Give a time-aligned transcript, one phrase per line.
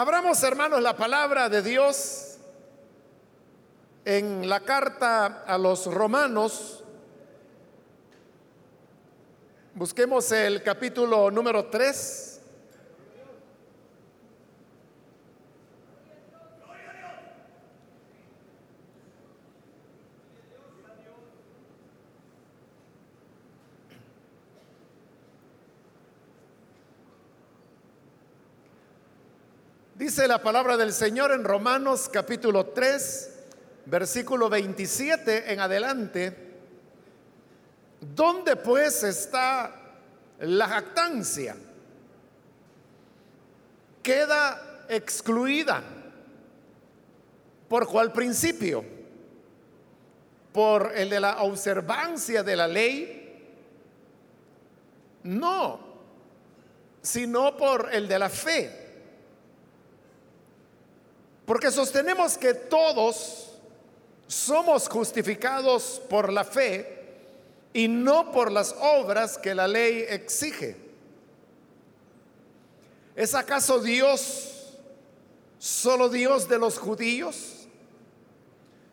[0.00, 2.38] Abramos, hermanos, la palabra de Dios
[4.06, 6.82] en la carta a los romanos.
[9.74, 12.29] Busquemos el capítulo número 3.
[30.10, 33.30] Dice la palabra del Señor en Romanos capítulo 3,
[33.86, 36.36] versículo 27 en adelante.
[38.00, 39.72] ¿Dónde pues está
[40.40, 41.54] la jactancia?
[44.02, 45.80] Queda excluida.
[47.68, 48.84] ¿Por cuál principio?
[50.52, 53.54] ¿Por el de la observancia de la ley?
[55.22, 55.78] No,
[57.00, 58.79] sino por el de la fe.
[61.50, 63.50] Porque sostenemos que todos
[64.28, 67.16] somos justificados por la fe
[67.72, 70.76] y no por las obras que la ley exige.
[73.16, 74.76] ¿Es acaso Dios
[75.58, 77.66] solo Dios de los judíos?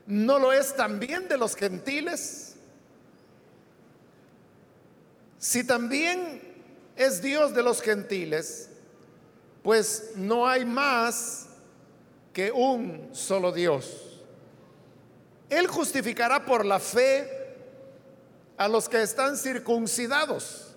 [0.08, 2.56] ¿No lo es también de los gentiles?
[5.38, 6.42] Si también
[6.96, 8.70] es Dios de los gentiles,
[9.62, 11.47] pues no hay más
[12.38, 14.22] que un solo Dios.
[15.50, 17.28] Él justificará por la fe
[18.56, 20.76] a los que están circuncidados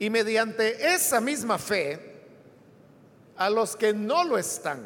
[0.00, 2.24] y mediante esa misma fe
[3.36, 4.82] a los que no lo están.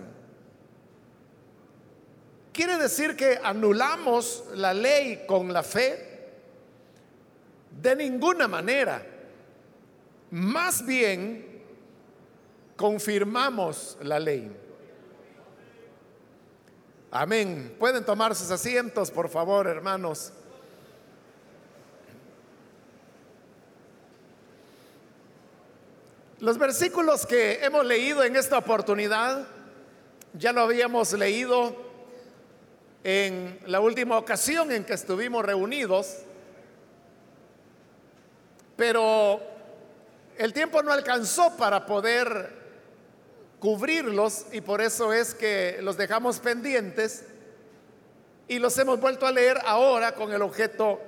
[2.52, 6.34] Quiere decir que anulamos la ley con la fe
[7.80, 9.02] de ninguna manera.
[10.32, 11.62] Más bien
[12.76, 14.63] confirmamos la ley.
[17.16, 17.76] Amén.
[17.78, 20.32] Pueden tomar sus asientos, por favor, hermanos.
[26.40, 29.46] Los versículos que hemos leído en esta oportunidad,
[30.32, 31.76] ya lo habíamos leído
[33.04, 36.16] en la última ocasión en que estuvimos reunidos,
[38.74, 39.40] pero
[40.36, 42.63] el tiempo no alcanzó para poder
[43.64, 47.24] cubrirlos y por eso es que los dejamos pendientes
[48.46, 51.00] y los hemos vuelto a leer ahora con el objeto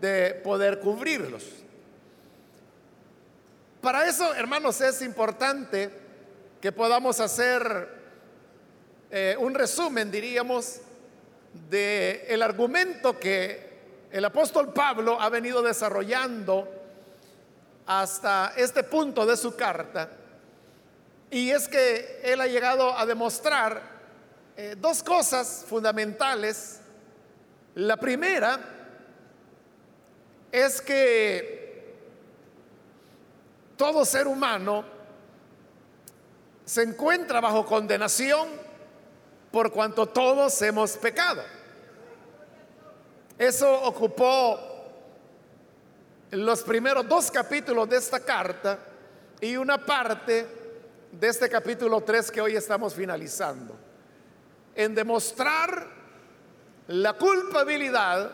[0.00, 1.44] de poder cubrirlos.
[3.80, 5.90] Para eso, hermanos, es importante
[6.60, 7.88] que podamos hacer
[9.10, 10.80] eh, un resumen, diríamos,
[11.68, 16.68] de el argumento que el apóstol Pablo ha venido desarrollando
[17.86, 20.17] hasta este punto de su carta
[21.30, 23.82] y es que él ha llegado a demostrar
[24.56, 26.80] eh, dos cosas fundamentales.
[27.74, 28.58] La primera
[30.50, 31.94] es que
[33.76, 34.84] todo ser humano
[36.64, 38.48] se encuentra bajo condenación
[39.50, 41.42] por cuanto todos hemos pecado.
[43.38, 44.58] Eso ocupó
[46.30, 48.78] los primeros dos capítulos de esta carta
[49.40, 50.57] y una parte
[51.12, 53.76] de este capítulo 3 que hoy estamos finalizando,
[54.74, 55.86] en demostrar
[56.88, 58.30] la culpabilidad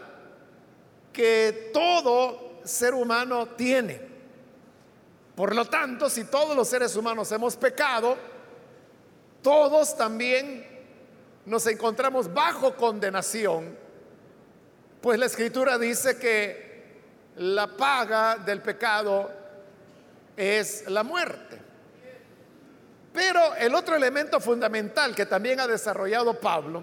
[1.12, 4.00] que todo ser humano tiene.
[5.34, 8.16] Por lo tanto, si todos los seres humanos hemos pecado,
[9.42, 10.66] todos también
[11.44, 13.76] nos encontramos bajo condenación,
[15.00, 16.64] pues la escritura dice que
[17.36, 19.30] la paga del pecado
[20.36, 21.44] es la muerte.
[23.14, 26.82] Pero el otro elemento fundamental que también ha desarrollado Pablo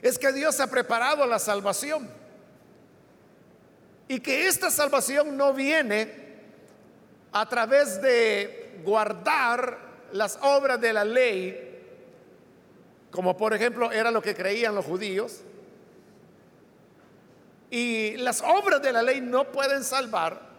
[0.00, 2.08] es que Dios ha preparado la salvación.
[4.08, 6.10] Y que esta salvación no viene
[7.32, 9.78] a través de guardar
[10.12, 11.78] las obras de la ley,
[13.10, 15.40] como por ejemplo era lo que creían los judíos,
[17.70, 20.51] y las obras de la ley no pueden salvar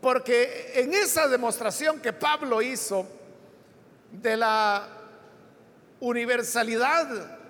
[0.00, 3.06] porque en esa demostración que Pablo hizo
[4.10, 4.88] de la
[6.00, 7.06] universalidad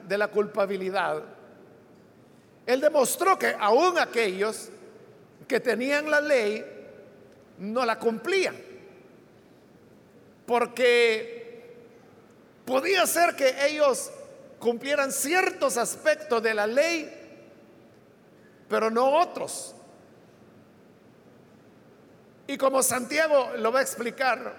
[0.06, 1.23] de la culpabilidad,
[2.67, 4.69] él demostró que aún aquellos
[5.47, 6.64] que tenían la ley
[7.58, 8.56] no la cumplían.
[10.47, 11.75] Porque
[12.64, 14.11] podía ser que ellos
[14.58, 17.08] cumplieran ciertos aspectos de la ley,
[18.69, 19.75] pero no otros.
[22.50, 24.52] Y como Santiago lo va a explicar,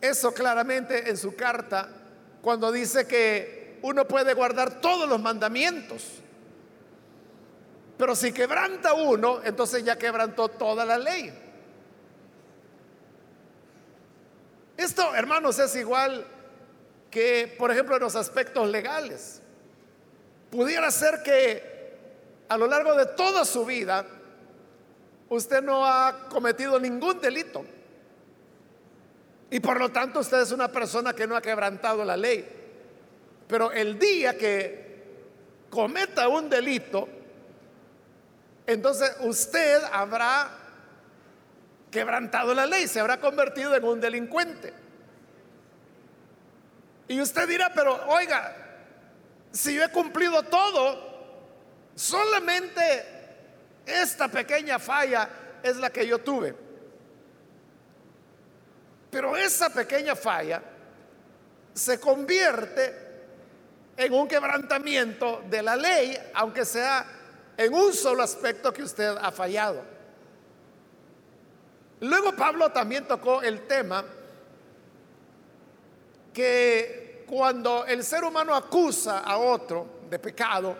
[0.00, 1.88] eso claramente en su carta
[2.42, 6.04] cuando dice que uno puede guardar todos los mandamientos.
[7.96, 11.32] Pero si quebranta uno, entonces ya quebrantó toda la ley.
[14.76, 16.26] Esto, hermanos, es igual
[17.08, 19.40] que, por ejemplo, en los aspectos legales.
[20.50, 21.94] Pudiera ser que
[22.48, 24.04] a lo largo de toda su vida
[25.30, 27.64] usted no ha cometido ningún delito.
[29.48, 32.46] Y por lo tanto usted es una persona que no ha quebrantado la ley.
[33.48, 34.90] Pero el día que
[35.70, 37.08] cometa un delito,
[38.66, 40.50] entonces usted habrá
[41.90, 44.72] quebrantado la ley, se habrá convertido en un delincuente.
[47.08, 48.56] Y usted dirá, pero oiga,
[49.52, 51.08] si yo he cumplido todo,
[51.96, 53.19] solamente
[53.86, 55.28] esta pequeña falla
[55.62, 56.54] es la que yo tuve.
[59.10, 60.62] Pero esa pequeña falla
[61.74, 63.10] se convierte
[63.96, 67.04] en un quebrantamiento de la ley, aunque sea
[67.56, 69.82] en un solo aspecto que usted ha fallado.
[72.00, 74.04] Luego Pablo también tocó el tema
[76.32, 80.76] que cuando el ser humano acusa a otro de pecado,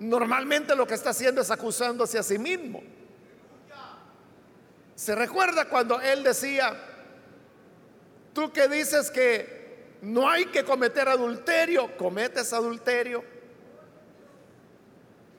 [0.00, 2.82] normalmente lo que está haciendo es acusándose a sí mismo.
[4.94, 6.76] Se recuerda cuando él decía,
[8.32, 13.24] tú que dices que no hay que cometer adulterio, cometes adulterio.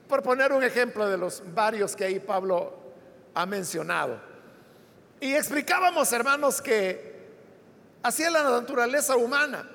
[0.08, 2.74] Por poner un ejemplo de los varios que ahí Pablo
[3.34, 4.20] ha mencionado.
[5.20, 7.28] Y explicábamos, hermanos, que
[8.02, 9.70] así es la naturaleza humana.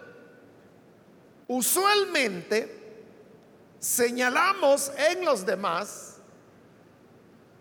[1.48, 2.85] Usualmente
[3.86, 6.16] señalamos en los demás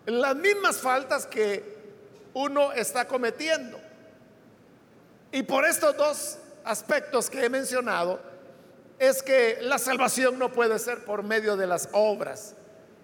[0.07, 1.75] las mismas faltas que
[2.33, 3.79] uno está cometiendo.
[5.31, 8.19] Y por estos dos aspectos que he mencionado,
[8.97, 12.55] es que la salvación no puede ser por medio de las obras,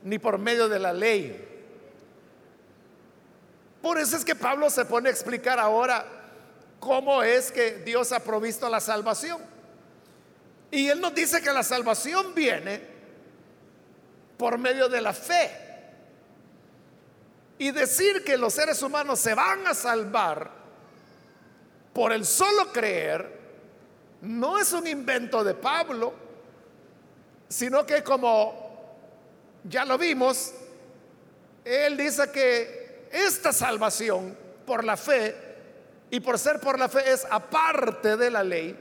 [0.03, 1.47] ni por medio de la ley.
[3.83, 6.05] Por eso es que Pablo se pone a explicar ahora
[6.79, 9.39] cómo es que Dios ha provisto la salvación.
[10.71, 12.90] Y él nos dice que la salvación viene
[14.41, 15.51] por medio de la fe.
[17.59, 20.49] Y decir que los seres humanos se van a salvar
[21.93, 23.39] por el solo creer
[24.21, 26.11] no es un invento de Pablo,
[27.49, 28.97] sino que como
[29.63, 30.53] ya lo vimos,
[31.63, 34.35] él dice que esta salvación
[34.65, 35.35] por la fe
[36.09, 38.75] y por ser por la fe es aparte de la ley,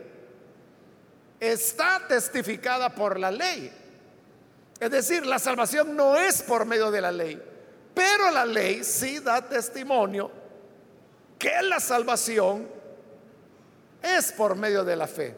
[1.39, 3.80] está testificada por la ley.
[4.81, 7.41] Es decir, la salvación no es por medio de la ley,
[7.95, 10.31] pero la ley sí da testimonio
[11.39, 12.67] que la salvación
[14.03, 15.37] es por medio de la fe.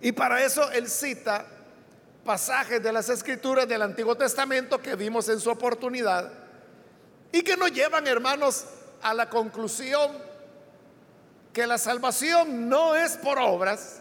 [0.00, 1.44] Y para eso él cita
[2.24, 6.30] pasajes de las escrituras del Antiguo Testamento que vimos en su oportunidad
[7.30, 8.64] y que nos llevan, hermanos,
[9.02, 10.12] a la conclusión
[11.52, 14.00] que la salvación no es por obras,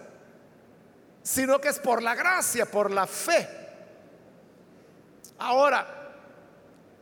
[1.23, 3.66] sino que es por la gracia, por la fe.
[5.39, 5.85] Ahora,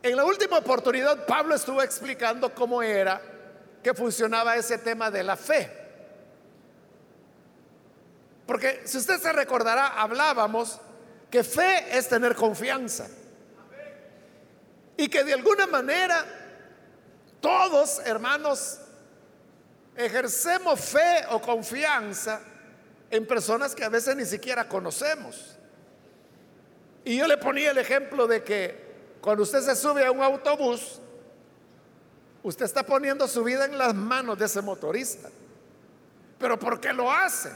[0.02, 3.20] en la última oportunidad Pablo estuvo explicando cómo era
[3.82, 5.70] que funcionaba ese tema de la fe.
[8.46, 10.78] Porque si usted se recordará, hablábamos
[11.30, 13.08] que fe es tener confianza.
[14.96, 16.24] Y que de alguna manera
[17.40, 18.78] todos, hermanos,
[19.96, 22.40] ejercemos fe o confianza
[23.10, 25.55] en personas que a veces ni siquiera conocemos.
[27.06, 31.00] Y yo le ponía el ejemplo de que cuando usted se sube a un autobús,
[32.42, 35.28] usted está poniendo su vida en las manos de ese motorista.
[36.36, 37.52] Pero ¿por qué lo hace?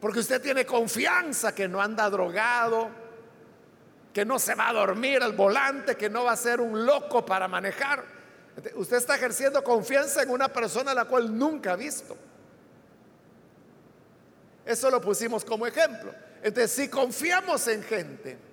[0.00, 2.88] Porque usted tiene confianza que no anda drogado,
[4.14, 7.26] que no se va a dormir al volante, que no va a ser un loco
[7.26, 8.04] para manejar.
[8.76, 12.16] Usted está ejerciendo confianza en una persona a la cual nunca ha visto.
[14.64, 16.14] Eso lo pusimos como ejemplo.
[16.40, 18.46] Entonces, si confiamos en gente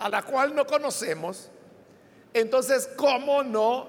[0.00, 1.50] a la cual no conocemos,
[2.32, 3.88] entonces, ¿cómo no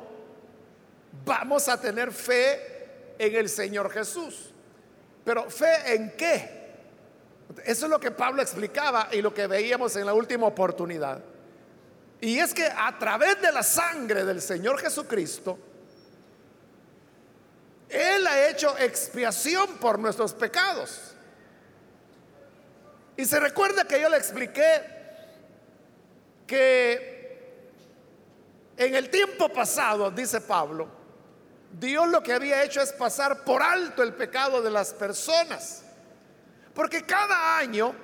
[1.26, 4.52] vamos a tener fe en el Señor Jesús?
[5.24, 6.62] Pero fe en qué?
[7.64, 11.24] Eso es lo que Pablo explicaba y lo que veíamos en la última oportunidad.
[12.20, 15.58] Y es que a través de la sangre del Señor Jesucristo,
[17.90, 21.14] Él ha hecho expiación por nuestros pecados.
[23.16, 24.91] Y se recuerda que yo le expliqué
[26.52, 27.72] que
[28.76, 30.90] en el tiempo pasado, dice Pablo,
[31.80, 35.84] Dios lo que había hecho es pasar por alto el pecado de las personas.
[36.74, 37.96] Porque cada año,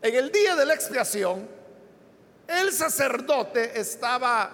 [0.00, 1.48] en el día de la expiación,
[2.46, 4.52] el sacerdote estaba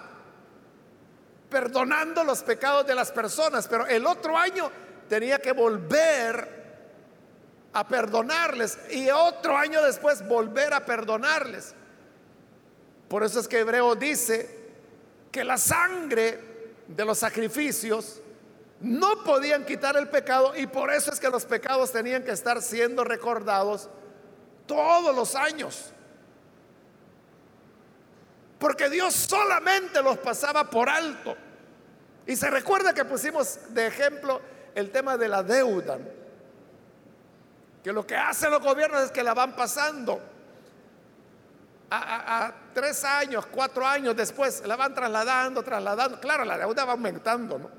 [1.51, 4.71] perdonando los pecados de las personas, pero el otro año
[5.07, 6.57] tenía que volver
[7.73, 11.75] a perdonarles y otro año después volver a perdonarles.
[13.07, 14.57] Por eso es que Hebreo dice
[15.31, 16.39] que la sangre
[16.87, 18.21] de los sacrificios
[18.81, 22.61] no podían quitar el pecado y por eso es que los pecados tenían que estar
[22.61, 23.89] siendo recordados
[24.65, 25.91] todos los años.
[28.59, 31.35] Porque Dios solamente los pasaba por alto.
[32.25, 34.41] Y se recuerda que pusimos de ejemplo
[34.75, 35.97] el tema de la deuda.
[37.83, 40.19] Que lo que hacen los gobiernos es que la van pasando.
[41.89, 46.19] A, tres años, cuatro años después, la van trasladando, trasladando.
[46.19, 47.69] Claro, la deuda va aumentando, ¿no?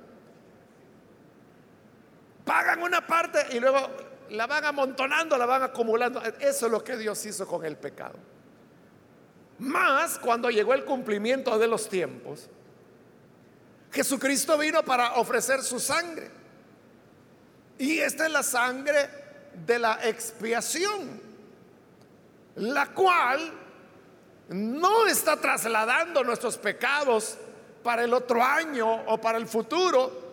[2.45, 3.91] Pagan una parte y luego
[4.31, 6.23] la van amontonando, la van acumulando.
[6.41, 8.19] Eso es lo que Dios hizo con el pecado.
[9.59, 12.49] Más cuando llegó el cumplimiento de los tiempos,
[13.93, 16.31] Jesucristo vino para ofrecer su sangre.
[17.79, 19.09] Y esta es la sangre
[19.67, 21.21] de la expiación,
[22.57, 23.53] la cual
[24.49, 27.37] no está trasladando nuestros pecados
[27.83, 30.29] para el otro año o para el futuro,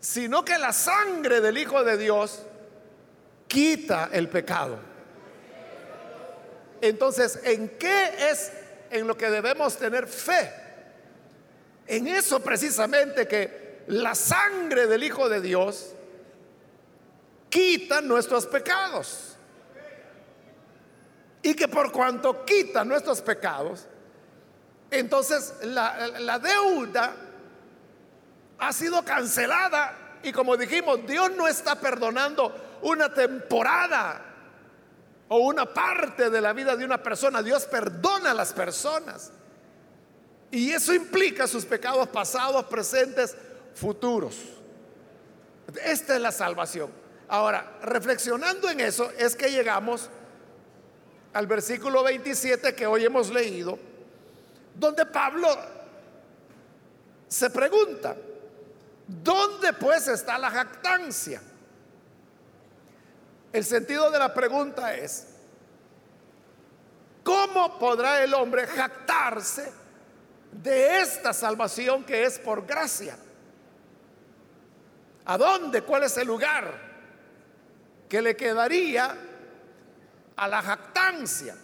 [0.00, 2.42] sino que la sangre del Hijo de Dios
[3.46, 4.78] quita el pecado.
[6.80, 8.52] Entonces, ¿en qué es
[8.90, 10.52] en lo que debemos tener fe?
[11.86, 15.94] En eso precisamente que la sangre del Hijo de Dios
[17.48, 19.31] quita nuestros pecados.
[21.42, 23.86] Y que por cuanto quita nuestros pecados,
[24.90, 27.14] entonces la, la deuda
[28.58, 30.20] ha sido cancelada.
[30.22, 34.22] Y como dijimos, Dios no está perdonando una temporada
[35.28, 37.42] o una parte de la vida de una persona.
[37.42, 39.32] Dios perdona a las personas.
[40.50, 43.34] Y eso implica sus pecados pasados, presentes,
[43.74, 44.36] futuros.
[45.82, 46.90] Esta es la salvación.
[47.28, 50.10] Ahora, reflexionando en eso, es que llegamos
[51.32, 53.78] al versículo 27 que hoy hemos leído,
[54.74, 55.48] donde Pablo
[57.28, 58.16] se pregunta,
[59.06, 61.40] ¿dónde pues está la jactancia?
[63.52, 65.28] El sentido de la pregunta es,
[67.22, 69.72] ¿cómo podrá el hombre jactarse
[70.50, 73.16] de esta salvación que es por gracia?
[75.24, 75.82] ¿A dónde?
[75.82, 76.92] ¿Cuál es el lugar
[78.08, 79.16] que le quedaría
[80.36, 81.56] a la jactancia?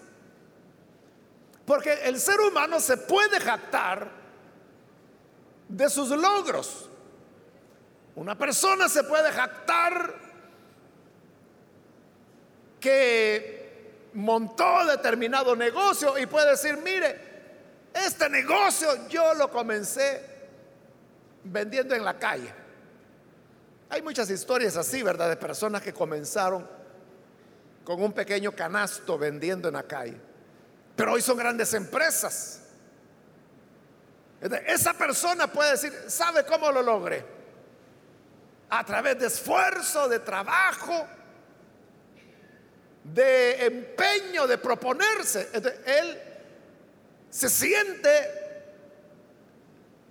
[1.64, 4.10] Porque el ser humano se puede jactar
[5.68, 6.88] de sus logros.
[8.14, 10.14] Una persona se puede jactar
[12.80, 17.28] que montó determinado negocio y puede decir, mire,
[17.92, 20.25] este negocio yo lo comencé
[21.44, 22.52] vendiendo en la calle.
[23.90, 25.28] Hay muchas historias así, ¿verdad?
[25.28, 26.68] De personas que comenzaron
[27.88, 30.21] con un pequeño canasto vendiendo en la calle.
[30.95, 32.61] Pero hoy son grandes empresas.
[34.66, 37.25] Esa persona puede decir, ¿sabe cómo lo logré?
[38.68, 41.07] A través de esfuerzo, de trabajo,
[43.04, 45.49] de empeño, de proponerse.
[45.87, 46.21] Él
[47.30, 48.75] se siente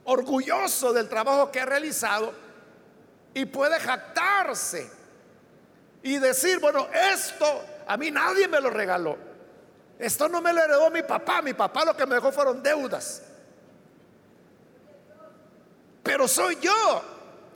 [0.06, 2.34] orgulloso del trabajo que ha realizado
[3.36, 4.97] y puede jactarse
[6.08, 9.18] y decir, bueno, esto a mí nadie me lo regaló.
[10.00, 13.24] Esto no me lo heredó mi papá, mi papá lo que me dejó fueron deudas.
[16.04, 17.02] Pero soy yo.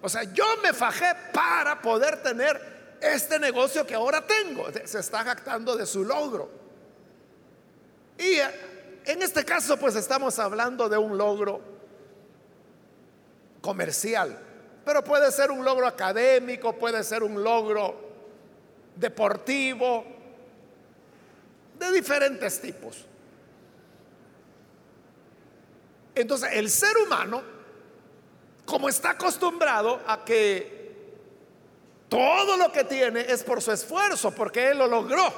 [0.02, 4.68] O sea, yo me fajé para poder tener este negocio que ahora tengo.
[4.84, 6.50] Se está jactando de su logro.
[8.18, 11.62] Y eh, en este caso, pues estamos hablando de un logro
[13.62, 14.38] comercial,
[14.84, 18.11] pero puede ser un logro académico, puede ser un logro
[19.02, 20.06] deportivo,
[21.78, 23.06] de diferentes tipos.
[26.14, 27.42] Entonces, el ser humano,
[28.64, 30.80] como está acostumbrado a que
[32.08, 35.34] todo lo que tiene es por su esfuerzo, porque Él lo logró.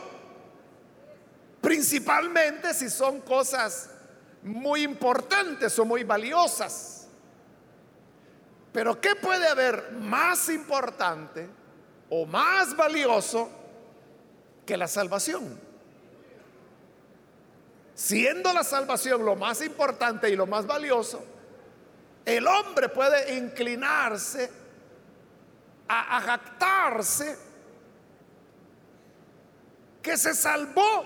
[1.61, 3.89] Principalmente si son cosas
[4.41, 7.07] muy importantes o muy valiosas.
[8.73, 11.62] Pero ¿qué puede haber más importante
[12.15, 13.49] o más valioso
[14.67, 15.59] que la salvación?
[17.95, 21.25] Siendo la salvación lo más importante y lo más valioso,
[22.23, 24.51] el hombre puede inclinarse
[25.87, 27.35] a, a jactarse
[29.99, 31.05] que se salvó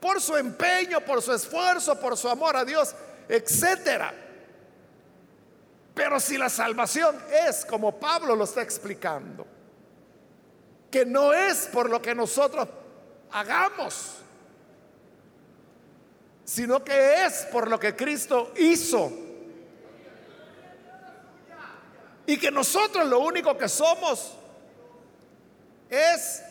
[0.00, 2.94] por su empeño, por su esfuerzo, por su amor a Dios,
[3.28, 4.14] etcétera.
[5.94, 7.14] Pero si la salvación
[7.46, 9.57] es como Pablo lo está explicando,
[10.90, 12.68] que no es por lo que nosotros
[13.30, 14.16] hagamos,
[16.44, 19.12] sino que es por lo que Cristo hizo.
[22.26, 24.34] Y que nosotros lo único que somos
[25.88, 26.42] es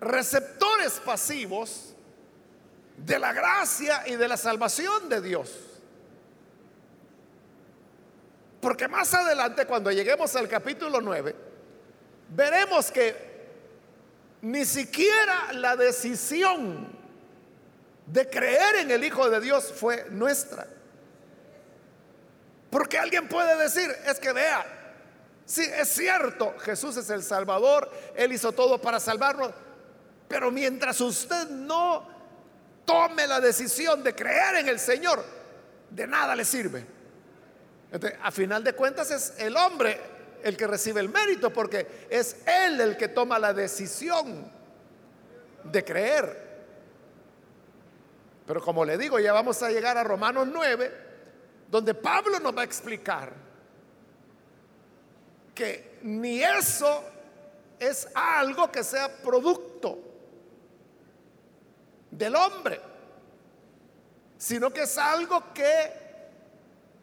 [0.00, 1.94] receptores pasivos
[2.96, 5.52] de la gracia y de la salvación de Dios.
[8.60, 11.45] Porque más adelante, cuando lleguemos al capítulo 9,
[12.28, 13.26] veremos que
[14.42, 16.88] ni siquiera la decisión
[18.06, 20.66] de creer en el Hijo de Dios fue nuestra.
[22.70, 24.64] Porque alguien puede decir, es que vea,
[25.44, 29.50] sí, es cierto, Jesús es el Salvador, Él hizo todo para salvarnos,
[30.28, 32.08] pero mientras usted no
[32.84, 35.24] tome la decisión de creer en el Señor,
[35.90, 36.86] de nada le sirve.
[38.22, 40.15] A final de cuentas es el hombre
[40.46, 44.48] el que recibe el mérito, porque es él el que toma la decisión
[45.64, 46.46] de creer.
[48.46, 50.92] Pero como le digo, ya vamos a llegar a Romanos 9,
[51.68, 53.32] donde Pablo nos va a explicar
[55.52, 57.02] que ni eso
[57.80, 59.98] es algo que sea producto
[62.08, 62.80] del hombre,
[64.38, 66.06] sino que es algo que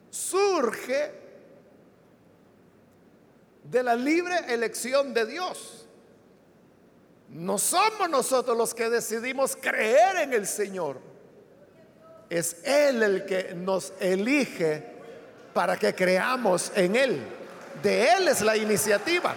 [0.10, 1.23] surge
[3.64, 5.88] de la libre elección de Dios.
[7.30, 11.00] No somos nosotros los que decidimos creer en el Señor.
[12.30, 14.86] Es Él el que nos elige
[15.54, 17.24] para que creamos en Él.
[17.82, 19.34] De Él es la iniciativa.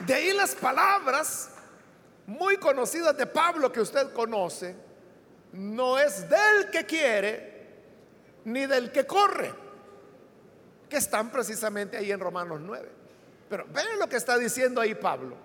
[0.00, 1.50] De ahí las palabras
[2.26, 4.76] muy conocidas de Pablo que usted conoce,
[5.52, 7.66] no es del que quiere
[8.44, 9.52] ni del que corre,
[10.88, 12.88] que están precisamente ahí en Romanos 9.
[13.48, 15.36] Pero vean lo que está diciendo ahí Pablo.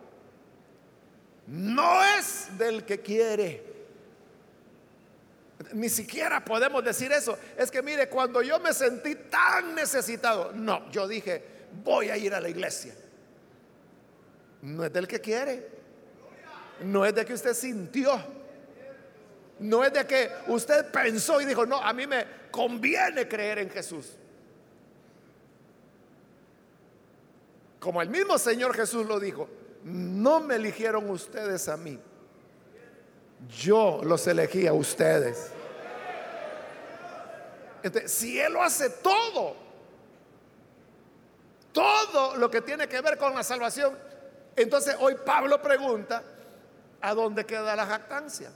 [1.48, 3.74] No es del que quiere.
[5.74, 7.38] Ni siquiera podemos decir eso.
[7.58, 11.44] Es que mire, cuando yo me sentí tan necesitado, no, yo dije,
[11.84, 12.94] voy a ir a la iglesia.
[14.62, 15.74] No es del que quiere
[16.82, 18.22] no es de que usted sintió,
[19.60, 23.70] no es de que usted pensó y dijo, no, a mí me conviene creer en
[23.70, 24.14] Jesús.
[27.84, 29.50] Como el mismo Señor Jesús lo dijo,
[29.84, 32.00] no me eligieron ustedes a mí,
[33.50, 35.52] yo los elegí a ustedes.
[38.06, 39.58] si Él lo hace todo,
[41.74, 44.00] todo lo que tiene que ver con la salvación,
[44.56, 46.24] entonces hoy Pablo pregunta,
[47.02, 48.50] ¿a dónde queda la jactancia?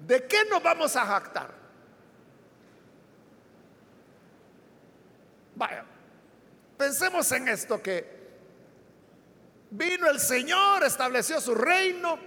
[0.00, 1.50] ¿De qué nos vamos a jactar?
[5.54, 5.86] Vaya,
[6.76, 8.22] pensemos en esto que
[9.70, 12.18] vino el Señor, estableció su reino,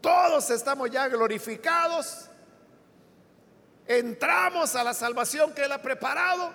[0.00, 2.28] todos estamos ya glorificados,
[3.86, 6.52] entramos a la salvación que Él ha preparado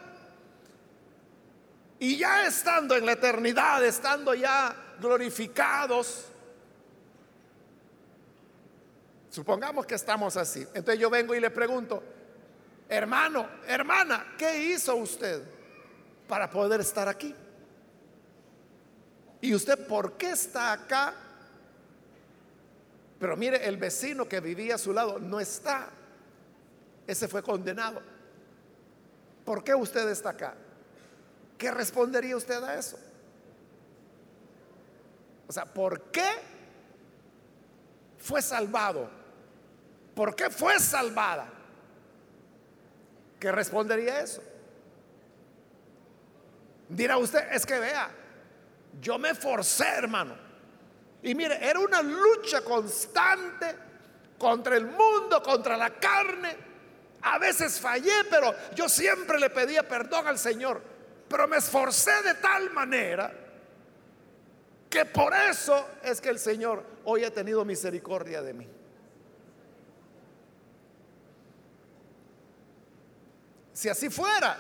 [1.98, 6.26] y ya estando en la eternidad, estando ya glorificados.
[9.30, 10.62] Supongamos que estamos así.
[10.74, 12.04] Entonces yo vengo y le pregunto,
[12.88, 15.59] hermano, hermana, ¿qué hizo usted
[16.30, 17.36] para poder estar aquí?
[19.42, 21.14] ¿Y usted por qué está acá?
[23.20, 25.90] Pero mire, el vecino que vivía a su lado no está.
[27.08, 28.02] Ese fue condenado.
[29.44, 30.54] ¿Por qué usted está acá?
[31.58, 33.00] ¿Qué respondería usted a eso?
[35.48, 36.30] O sea, ¿por qué
[38.20, 39.10] fue salvado?
[40.14, 41.50] ¿Por qué fue salvada?
[43.40, 44.44] ¿Qué respondería eso?
[46.90, 48.10] Dirá usted, es que vea,
[49.00, 50.36] yo me forcé, hermano.
[51.22, 53.76] Y mire, era una lucha constante
[54.38, 56.58] contra el mundo, contra la carne.
[57.22, 60.82] A veces fallé, pero yo siempre le pedía perdón al Señor.
[61.28, 63.32] Pero me esforcé de tal manera
[64.90, 68.68] que por eso es que el Señor hoy ha tenido misericordia de mí.
[73.74, 74.58] Si así fuera,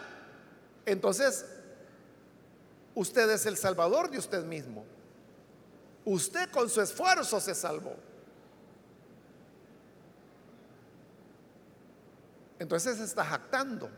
[0.85, 1.45] entonces
[2.99, 4.85] usted es el salvador de usted mismo.
[6.05, 7.95] Usted con su esfuerzo se salvó.
[12.59, 13.89] entonces se está jactando.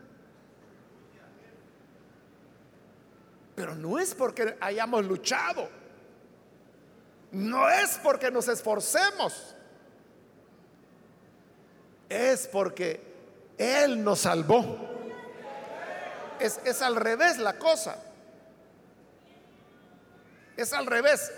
[3.54, 5.68] Pero no es porque hayamos luchado.
[7.32, 9.54] No es porque nos esforcemos.
[12.08, 13.02] Es porque
[13.58, 14.78] Él nos salvó.
[16.38, 17.96] Es, es al revés la cosa.
[20.56, 21.32] Es al revés.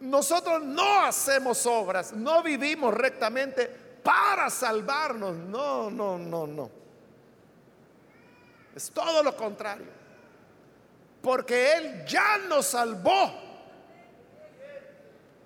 [0.00, 3.66] Nosotros no hacemos obras, no vivimos rectamente
[4.02, 5.34] para salvarnos.
[5.34, 6.70] No, no, no, no.
[8.74, 9.86] Es todo lo contrario.
[11.22, 13.32] Porque Él ya nos salvó.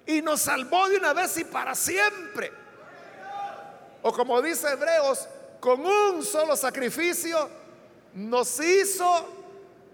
[0.06, 2.50] Y nos salvó de una vez y para siempre.
[4.02, 5.28] O como dice Hebreos,
[5.60, 7.48] con un solo sacrificio
[8.14, 9.26] nos hizo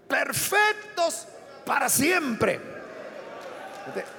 [0.07, 1.27] perfectos
[1.65, 2.59] para siempre.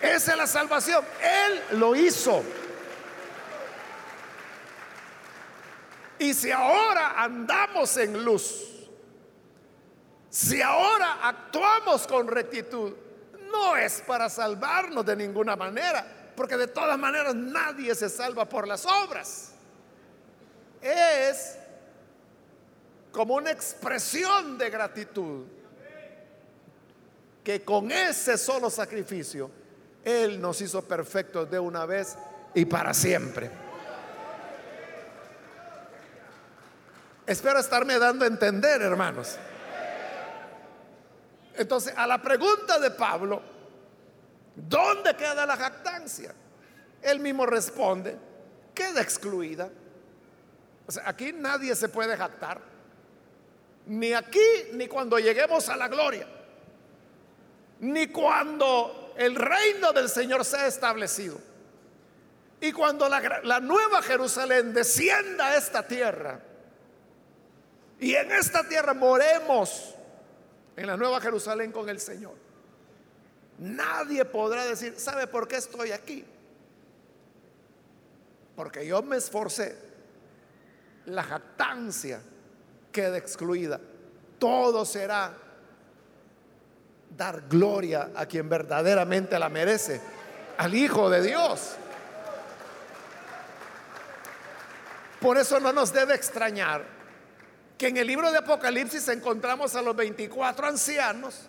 [0.00, 1.04] Esa es la salvación.
[1.22, 2.42] Él lo hizo.
[6.18, 8.88] Y si ahora andamos en luz,
[10.30, 12.92] si ahora actuamos con rectitud,
[13.50, 18.66] no es para salvarnos de ninguna manera, porque de todas maneras nadie se salva por
[18.66, 19.52] las obras.
[20.80, 21.58] Es
[23.12, 25.44] como una expresión de gratitud
[27.46, 29.48] que con ese solo sacrificio
[30.04, 32.18] Él nos hizo perfectos de una vez
[32.52, 33.48] y para siempre.
[37.24, 39.36] Espero estarme dando a entender, hermanos.
[41.54, 43.40] Entonces, a la pregunta de Pablo,
[44.56, 46.34] ¿dónde queda la jactancia?
[47.00, 48.18] Él mismo responde,
[48.74, 49.70] queda excluida.
[50.84, 52.60] O sea, aquí nadie se puede jactar.
[53.86, 54.40] Ni aquí,
[54.72, 56.26] ni cuando lleguemos a la gloria
[57.80, 61.38] ni cuando el reino del Señor sea establecido.
[62.60, 66.40] Y cuando la, nueva Jerusalén descienda a esta tierra,
[67.98, 69.94] y en esta tierra moremos
[70.76, 72.34] en la nueva Jerusalén con el Señor,
[73.58, 76.24] nadie podrá decir, ¿sabe por qué estoy aquí?
[78.54, 79.76] Porque yo me esforcé.
[81.04, 82.20] La jactancia
[82.90, 83.78] queda excluida.
[84.38, 85.45] Todo será
[87.16, 90.00] dar gloria a quien verdaderamente la merece,
[90.58, 91.76] al Hijo de Dios.
[95.20, 96.84] Por eso no nos debe extrañar
[97.78, 101.42] que en el libro de Apocalipsis encontramos a los 24 ancianos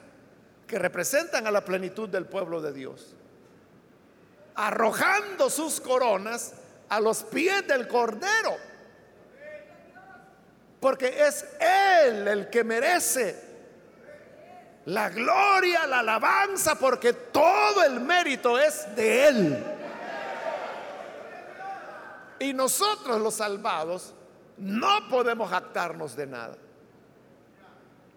[0.65, 3.15] que representan a la plenitud del pueblo de Dios,
[4.55, 6.53] arrojando sus coronas
[6.89, 8.57] a los pies del Cordero,
[10.79, 13.46] porque es Él el que merece
[14.87, 19.65] la gloria, la alabanza, porque todo el mérito es de Él.
[22.39, 24.13] Y nosotros los salvados
[24.57, 26.55] no podemos jactarnos de nada.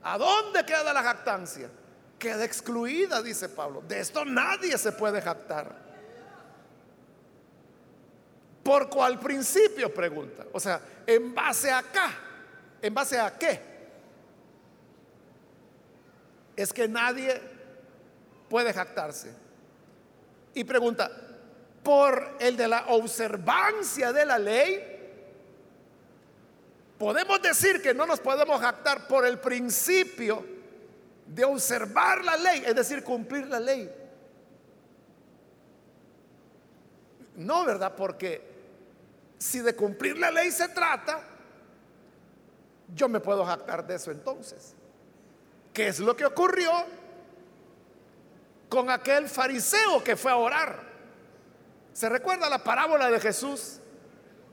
[0.04, 1.68] ¿A dónde queda la jactancia?
[2.20, 3.83] Queda excluida, dice Pablo.
[3.88, 5.74] De esto nadie se puede jactar.
[8.62, 9.92] ¿Por cuál principio?
[9.92, 10.46] Pregunta.
[10.52, 12.12] O sea, ¿en base a acá?
[12.80, 13.69] ¿En base a qué?
[16.62, 17.40] Es que nadie
[18.48, 19.32] puede jactarse.
[20.54, 21.10] Y pregunta,
[21.82, 24.90] por el de la observancia de la ley,
[26.98, 30.44] podemos decir que no nos podemos jactar por el principio
[31.26, 33.90] de observar la ley, es decir, cumplir la ley.
[37.36, 37.94] No, ¿verdad?
[37.96, 38.42] Porque
[39.38, 41.22] si de cumplir la ley se trata,
[42.94, 44.74] yo me puedo jactar de eso entonces.
[45.72, 46.70] ¿Qué es lo que ocurrió
[48.68, 50.90] con aquel fariseo que fue a orar?
[51.92, 53.80] ¿Se recuerda la parábola de Jesús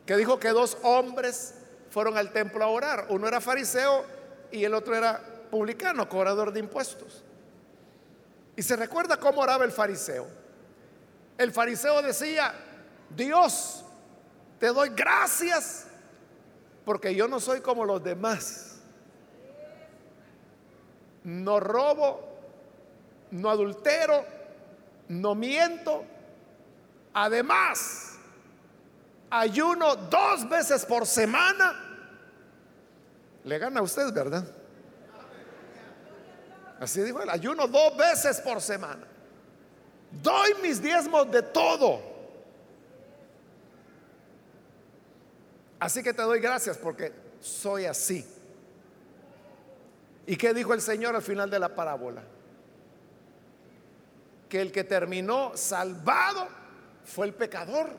[0.05, 1.55] que dijo que dos hombres
[1.89, 3.07] fueron al templo a orar?
[3.09, 4.05] Uno era fariseo
[4.51, 7.23] y el otro era publicano, cobrador de impuestos.
[8.55, 10.27] Y se recuerda cómo oraba el fariseo.
[11.37, 12.53] El fariseo decía,
[13.09, 13.83] Dios,
[14.59, 15.85] te doy gracias
[16.85, 18.76] porque yo no soy como los demás
[21.27, 22.21] no robo,
[23.31, 24.23] no adultero,
[25.09, 26.05] no miento.
[27.13, 28.13] Además,
[29.29, 31.75] ayuno dos veces por semana.
[33.43, 34.45] Le gana a usted, ¿verdad?
[36.79, 39.05] Así dijo el ayuno dos veces por semana.
[40.23, 41.99] Doy mis diezmos de todo.
[45.77, 47.11] Así que te doy gracias porque
[47.41, 48.25] soy así.
[50.27, 52.21] ¿Y qué dijo el Señor al final de la parábola?
[54.49, 56.47] Que el que terminó salvado
[57.05, 57.89] fue el pecador.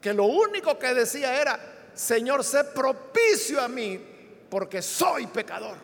[0.00, 1.60] Que lo único que decía era,
[1.92, 4.02] Señor, sé propicio a mí
[4.48, 5.76] porque soy pecador.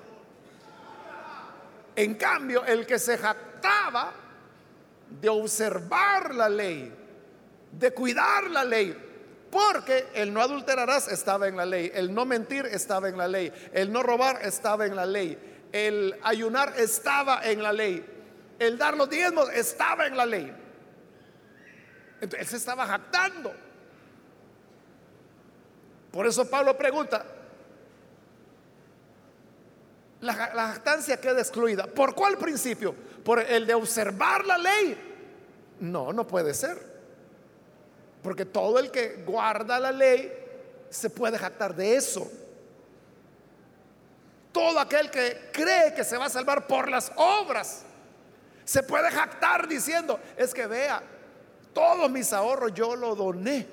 [1.95, 4.13] En cambio, el que se jactaba
[5.21, 6.91] de observar la ley,
[7.73, 9.10] de cuidar la ley,
[9.51, 13.53] porque el no adulterarás estaba en la ley, el no mentir estaba en la ley,
[13.73, 15.39] el no robar estaba en la ley,
[15.73, 18.05] el ayunar estaba en la ley,
[18.59, 20.55] el dar los diezmos estaba en la ley.
[22.21, 23.53] Entonces él se estaba jactando.
[26.13, 27.25] Por eso Pablo pregunta,
[30.21, 31.87] la, jactancia queda excluida.
[31.87, 32.95] ¿Por cuál principio?
[33.25, 35.77] ¿Por el de observar la ley?
[35.81, 36.90] No, no puede ser.
[38.23, 40.33] Porque todo el que guarda la ley
[40.91, 42.31] se puede jactar de eso.
[44.53, 47.85] Todo aquel que cree que se va a salvar por las obras
[48.65, 51.03] se puede jactar diciendo, es que vea,
[51.73, 53.67] todos mis ahorros yo lo doné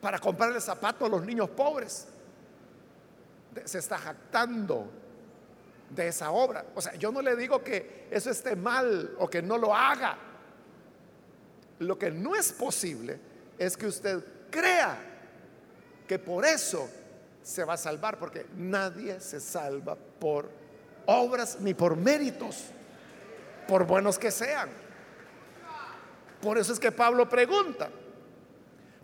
[0.00, 2.06] para comprarle zapatos a los niños pobres.
[3.64, 4.88] Se está jactando
[5.90, 6.64] de esa obra.
[6.74, 10.16] O sea, yo no le digo que eso esté mal o que no lo haga.
[11.78, 13.18] Lo que no es posible
[13.58, 14.96] es que usted crea
[16.06, 16.88] que por eso
[17.42, 20.48] se va a salvar, porque nadie se salva por
[21.06, 22.64] obras ni por méritos,
[23.68, 24.70] por buenos que sean.
[26.40, 27.88] Por eso es que Pablo pregunta,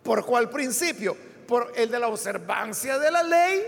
[0.03, 1.15] ¿por cuál principio?
[1.47, 3.63] ¿Por el de la observancia de la ley?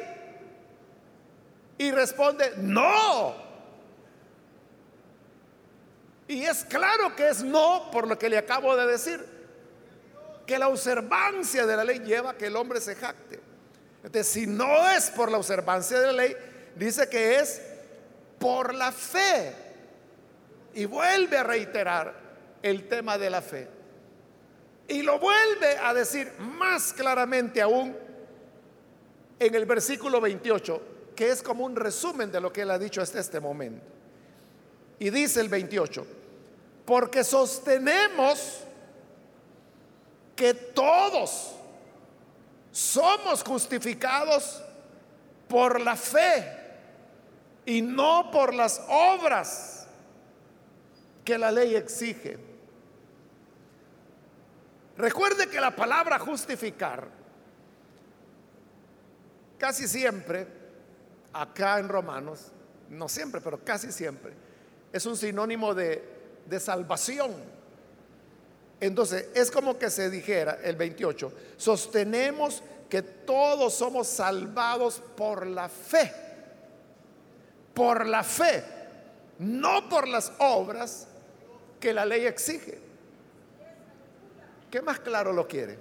[1.78, 3.53] Y responde, no.
[6.28, 9.24] Y es claro que es no por lo que le acabo de decir
[10.46, 13.40] que la observancia de la ley lleva a que el hombre se jacte.
[14.04, 16.36] Entonces, si no es por la observancia de la ley,
[16.76, 17.62] dice que es
[18.40, 19.54] por la fe.
[20.74, 22.14] Y vuelve a reiterar
[22.62, 23.68] el tema de la fe.
[24.88, 27.96] Y lo vuelve a decir más claramente aún
[29.40, 30.82] en el versículo 28,
[31.16, 33.84] que es como un resumen de lo que él ha dicho hasta este momento.
[35.04, 36.08] Y dice el 28,
[36.86, 38.64] porque sostenemos
[40.34, 41.52] que todos
[42.72, 44.64] somos justificados
[45.50, 46.58] por la fe
[47.66, 49.88] y no por las obras
[51.26, 52.38] que la ley exige.
[54.96, 57.10] Recuerde que la palabra justificar
[59.58, 60.48] casi siempre,
[61.34, 62.54] acá en Romanos,
[62.88, 64.53] no siempre, pero casi siempre,
[64.94, 66.04] es un sinónimo de,
[66.46, 67.32] de salvación.
[68.80, 75.68] Entonces, es como que se dijera el 28, sostenemos que todos somos salvados por la
[75.68, 76.14] fe,
[77.74, 78.64] por la fe,
[79.40, 81.08] no por las obras
[81.80, 82.78] que la ley exige.
[84.70, 85.80] ¿Qué más claro lo quiere?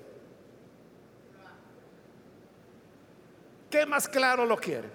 [3.69, 4.89] ¿Qué más claro lo quiere?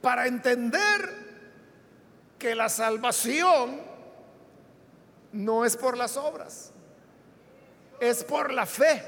[0.00, 1.23] Para entender
[2.44, 3.80] que la salvación
[5.32, 6.72] no es por las obras,
[7.98, 9.02] es por la fe,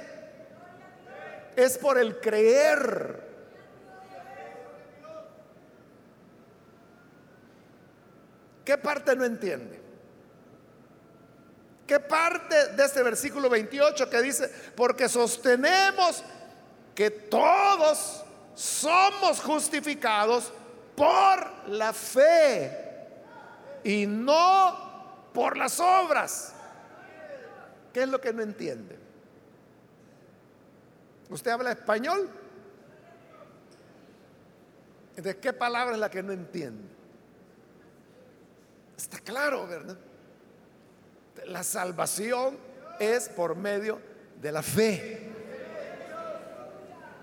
[1.55, 3.29] es por el creer.
[8.64, 9.83] ¿Qué parte no entiende?
[11.87, 16.25] ¿Qué parte de este versículo 28 que dice, porque sostenemos
[16.94, 20.51] que todos somos justificados
[20.96, 22.86] por la fe
[23.87, 26.53] y no por las obras.
[27.92, 28.99] ¿Qué es lo que no entiende?
[31.31, 32.29] ¿Usted habla español?
[35.14, 36.83] ¿De qué palabra es la que no entiende?
[38.96, 39.96] Está claro, ¿verdad?
[41.46, 42.59] La salvación
[42.99, 44.01] es por medio
[44.42, 45.31] de la fe.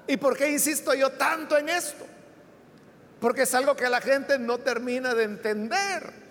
[0.08, 2.06] ¿Y por qué insisto yo tanto en esto?
[3.20, 6.23] Porque es algo que la gente no termina de entender.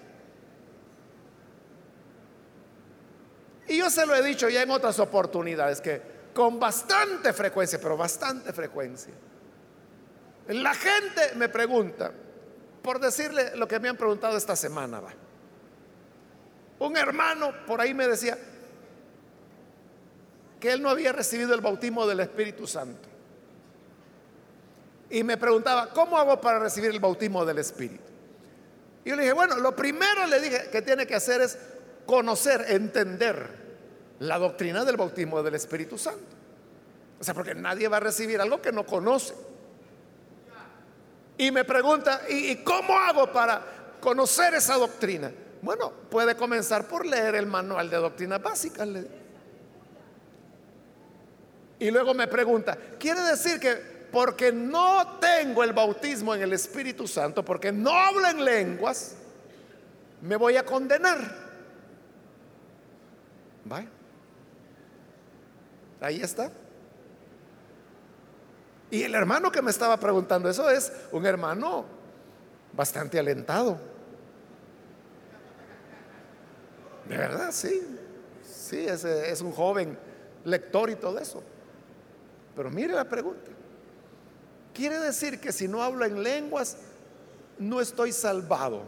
[3.72, 6.02] Y yo se lo he dicho ya en otras oportunidades que
[6.35, 9.14] con bastante frecuencia, pero bastante frecuencia,
[10.48, 12.12] la gente me pregunta,
[12.82, 15.14] por decirle lo que me han preguntado esta semana, va.
[16.80, 18.37] Un hermano por ahí me decía
[20.61, 23.08] que él no había recibido el bautismo del Espíritu Santo.
[25.08, 28.04] Y me preguntaba, ¿cómo hago para recibir el bautismo del Espíritu?
[29.06, 31.58] Y yo le dije, bueno, lo primero le dije que tiene que hacer es
[32.04, 33.62] conocer, entender
[34.22, 36.37] la doctrina del bautismo del Espíritu Santo.
[37.18, 39.35] O sea, porque nadie va a recibir algo que no conoce.
[41.38, 43.62] Y me pregunta, ¿y, cómo hago para
[44.00, 45.32] conocer esa doctrina?
[45.61, 48.87] Bueno, puede comenzar por leer el manual de doctrina básica.
[51.80, 53.74] Y luego me pregunta, ¿quiere decir que
[54.12, 59.16] porque no tengo el bautismo en el Espíritu Santo, porque no hablo en lenguas,
[60.20, 61.18] me voy a condenar?
[63.64, 64.02] ¿Vale?
[66.03, 66.51] Ahí está.
[68.91, 71.85] Y el hermano que me estaba preguntando eso es un hermano
[72.73, 73.79] bastante alentado.
[77.09, 77.81] De verdad, sí.
[78.45, 79.97] Sí, es, es un joven
[80.45, 81.43] lector y todo eso.
[82.57, 83.51] Pero mire la pregunta.
[84.75, 86.79] Quiere decir que si no hablo en lenguas,
[87.59, 88.83] no estoy salvado.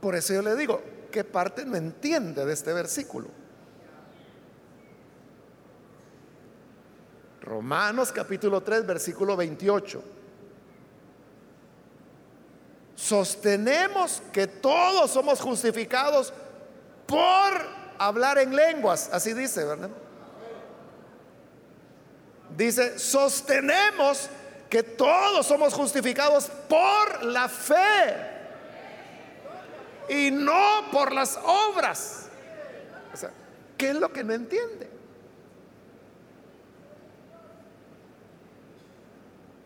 [0.00, 3.43] Por eso yo le digo, ¿qué parte no entiende de este versículo?
[7.44, 10.02] Romanos capítulo 3, versículo 28.
[12.96, 16.32] Sostenemos que todos somos justificados
[17.06, 17.52] por
[17.98, 19.10] hablar en lenguas.
[19.12, 19.90] Así dice, ¿verdad?
[22.56, 24.30] Dice, sostenemos
[24.70, 28.34] que todos somos justificados por la fe
[30.08, 32.20] y no por las obras.
[33.76, 34.93] ¿qué es lo que no entiende?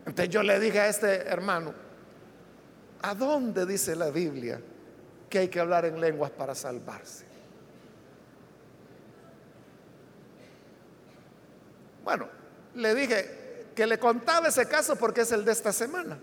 [0.09, 1.71] Entonces yo le dije a este hermano,
[3.03, 4.59] ¿a dónde dice la Biblia
[5.29, 7.25] que hay que hablar en lenguas para salvarse?
[12.03, 12.27] Bueno,
[12.73, 16.17] le dije que le contaba ese caso porque es el de esta semana.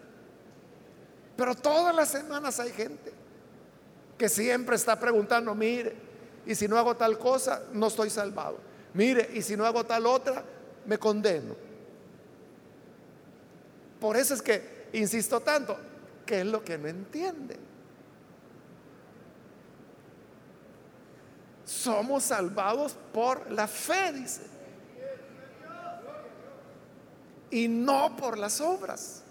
[1.37, 3.13] Pero todas las semanas hay gente
[4.19, 5.95] que siempre está preguntando, mire,
[6.45, 8.59] y si no hago tal cosa, no estoy salvado.
[8.95, 10.43] Mire, y si no hago tal otra,
[10.87, 11.55] me condeno.
[14.01, 15.77] Por eso es que insisto tanto,
[16.25, 17.57] que es lo que no entiende.
[21.65, 24.43] Somos salvados por la fe, dice.
[27.51, 29.23] Y no por las obras.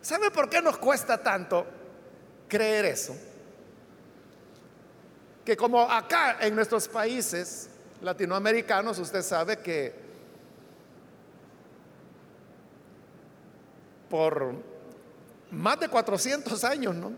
[0.00, 1.66] ¿Sabe por qué nos cuesta tanto
[2.48, 3.16] creer eso?
[5.44, 7.68] Que como acá en nuestros países
[8.00, 10.05] latinoamericanos, usted sabe que
[14.08, 14.54] por
[15.50, 17.12] más de 400 años, ¿no?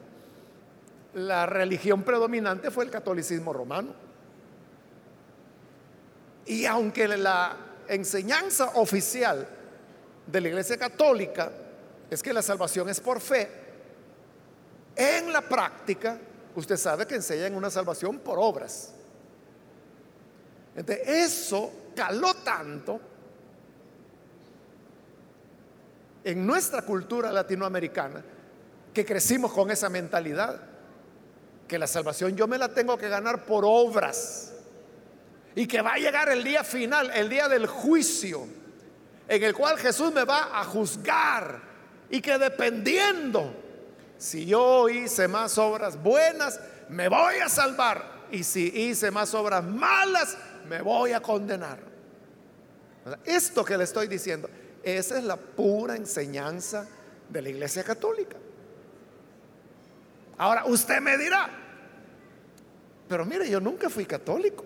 [1.14, 3.94] La religión predominante fue el catolicismo romano.
[6.46, 7.56] Y aunque la
[7.88, 9.46] enseñanza oficial
[10.26, 11.50] de la Iglesia Católica
[12.10, 13.48] es que la salvación es por fe,
[14.96, 16.18] en la práctica
[16.54, 18.92] usted sabe que enseñan una salvación por obras.
[20.74, 23.00] Entonces, eso caló tanto
[26.24, 28.22] en nuestra cultura latinoamericana
[28.92, 30.60] que crecimos con esa mentalidad,
[31.66, 34.52] que la salvación yo me la tengo que ganar por obras
[35.54, 38.46] y que va a llegar el día final, el día del juicio,
[39.28, 41.60] en el cual Jesús me va a juzgar
[42.10, 43.52] y que dependiendo
[44.16, 49.62] si yo hice más obras buenas, me voy a salvar y si hice más obras
[49.62, 50.36] malas,
[50.68, 51.78] me voy a condenar.
[53.24, 54.50] Esto que le estoy diciendo
[54.82, 56.86] esa es la pura enseñanza
[57.28, 58.36] de la Iglesia Católica.
[60.36, 61.50] Ahora, usted me dirá,
[63.08, 64.64] pero mire, yo nunca fui católico.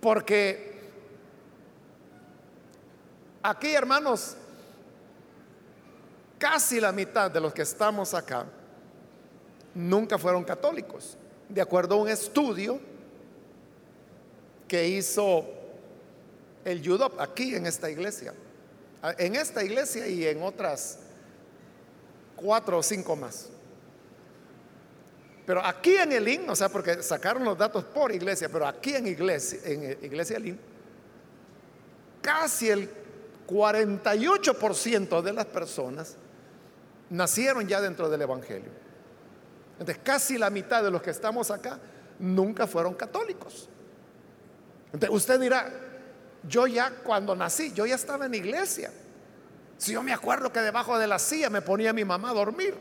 [0.00, 0.80] Porque
[3.42, 4.36] aquí, hermanos,
[6.38, 8.46] casi la mitad de los que estamos acá
[9.74, 11.16] nunca fueron católicos.
[11.48, 12.78] De acuerdo a un estudio
[14.68, 15.57] que hizo
[16.64, 18.34] el judo aquí en esta iglesia.
[19.18, 20.98] En esta iglesia y en otras
[22.36, 23.48] cuatro o cinco más.
[25.46, 28.94] Pero aquí en el IN, o sea, porque sacaron los datos por iglesia, pero aquí
[28.94, 30.60] en iglesia, en iglesia IN,
[32.20, 32.90] casi el
[33.48, 36.16] 48% de las personas
[37.08, 38.70] nacieron ya dentro del Evangelio.
[39.78, 41.78] Entonces, casi la mitad de los que estamos acá
[42.18, 43.68] nunca fueron católicos.
[44.92, 45.72] Entonces, usted dirá,
[46.46, 48.92] yo ya cuando nací, yo ya estaba en iglesia.
[49.76, 52.74] Si yo me acuerdo que debajo de la silla me ponía mi mamá a dormir.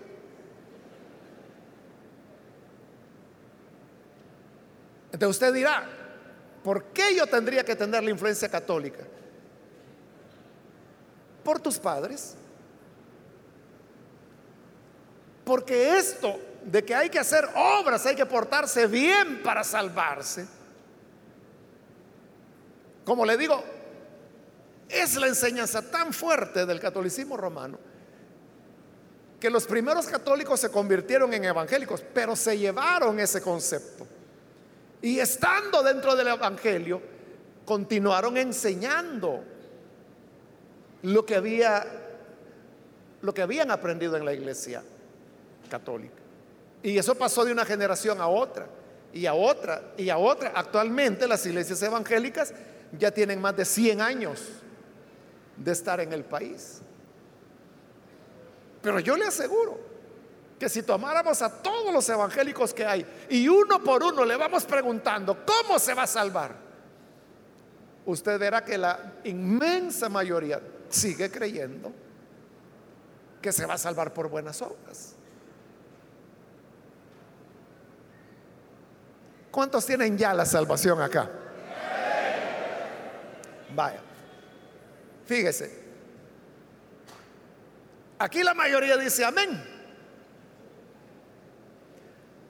[5.11, 5.83] Entonces usted dirá,
[6.63, 9.03] ¿por qué yo tendría que tener la influencia católica?
[11.43, 12.35] Por tus padres.
[15.45, 20.45] Porque esto de que hay que hacer obras, hay que portarse bien para salvarse,
[23.07, 23.63] como le digo,
[24.89, 27.79] es la enseñanza tan fuerte del catolicismo romano
[29.39, 34.05] que los primeros católicos se convirtieron en evangélicos, pero se llevaron ese concepto
[35.01, 37.01] Y estando dentro del Evangelio,
[37.63, 39.41] continuaron enseñando
[41.03, 41.87] lo que había
[43.21, 44.83] lo que habían aprendido en la iglesia
[45.69, 46.13] católica.
[46.83, 48.67] Y eso pasó de una generación a otra
[49.13, 50.51] y a otra y a otra.
[50.53, 52.53] Actualmente las iglesias evangélicas
[52.97, 54.41] ya tienen más de 100 años
[55.57, 56.81] de estar en el país.
[58.81, 59.79] Pero yo le aseguro
[60.59, 64.65] que si tomáramos a todos los evangélicos que hay y uno por uno le vamos
[64.65, 66.55] preguntando, ¿cómo se va a salvar?
[68.05, 71.91] Usted verá que la inmensa mayoría sigue creyendo
[73.41, 75.13] que se va a salvar por buenas obras.
[79.51, 81.29] ¿Cuántos tienen ya la salvación acá?
[83.77, 83.99] Vaya.
[85.27, 85.71] Fíjese.
[88.17, 89.63] Aquí la mayoría dice amén.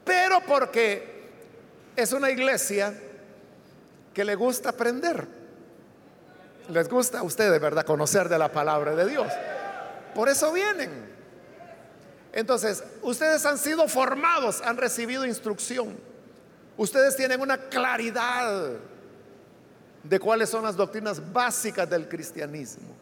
[0.05, 1.27] Pero porque
[1.97, 2.97] es una iglesia
[4.13, 5.27] que le gusta aprender.
[6.69, 7.85] Les gusta a ustedes, ¿verdad?
[7.85, 9.27] Conocer de la palabra de Dios.
[10.15, 11.11] Por eso vienen.
[12.31, 15.97] Entonces, ustedes han sido formados, han recibido instrucción.
[16.77, 18.77] Ustedes tienen una claridad
[20.07, 22.95] de cuáles son las doctrinas básicas del cristianismo.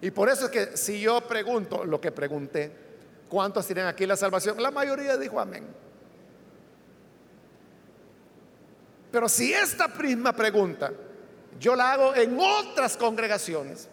[0.00, 2.72] Y por eso es que si yo pregunto lo que pregunté,
[3.28, 4.60] ¿cuántos tienen aquí la salvación?
[4.62, 5.66] La mayoría dijo amén.
[9.10, 10.92] Pero si esta misma pregunta
[11.60, 13.88] yo la hago en otras congregaciones,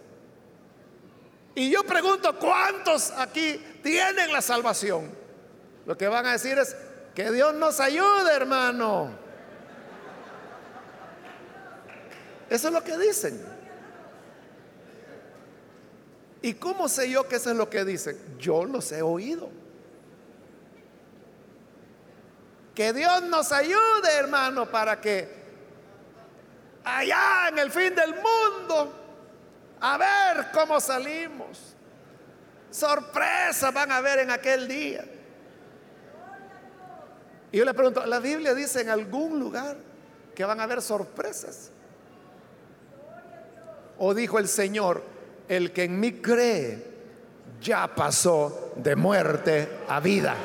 [1.55, 5.11] y yo pregunto, ¿cuántos aquí tienen la salvación?
[5.85, 6.75] Lo que van a decir es,
[7.19, 9.09] que Dios nos ayude, hermano.
[12.49, 13.39] Eso es lo que dicen.
[16.41, 18.17] ¿Y cómo sé yo que eso es lo que dicen?
[18.37, 19.49] Yo los he oído.
[22.73, 25.39] Que Dios nos ayude, hermano, para que
[26.83, 28.93] allá en el fin del mundo,
[29.81, 31.75] a ver cómo salimos.
[32.71, 35.03] Sorpresa van a ver en aquel día.
[37.51, 39.75] Y yo le pregunto, ¿la Biblia dice en algún lugar
[40.33, 41.71] que van a haber sorpresas?
[43.99, 45.03] ¿O dijo el Señor,
[45.47, 46.83] el que en mí cree
[47.61, 50.35] ya pasó de muerte a vida?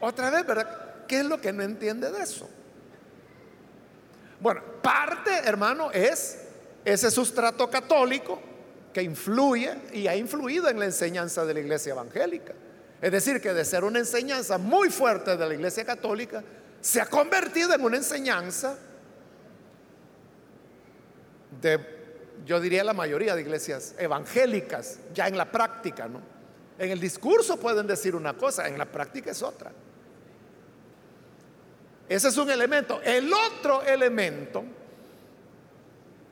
[0.00, 1.06] Otra vez, ¿verdad?
[1.06, 2.48] ¿Qué es lo que no entiende de eso?
[4.40, 6.38] Bueno, parte, hermano, es
[6.84, 8.40] ese sustrato católico
[8.92, 12.54] que influye y ha influido en la enseñanza de la iglesia evangélica.
[13.02, 16.42] Es decir, que de ser una enseñanza muy fuerte de la iglesia católica,
[16.80, 18.78] se ha convertido en una enseñanza
[21.60, 21.80] de,
[22.46, 26.20] yo diría, la mayoría de iglesias evangélicas, ya en la práctica, ¿no?
[26.78, 29.72] En el discurso pueden decir una cosa, en la práctica es otra.
[32.08, 33.00] Ese es un elemento.
[33.02, 34.62] El otro elemento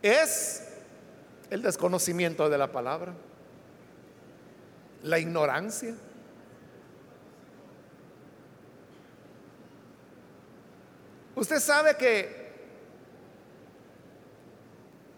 [0.02, 0.68] es
[1.50, 3.12] el desconocimiento de la palabra,
[5.02, 5.94] la ignorancia.
[11.40, 12.50] Usted sabe que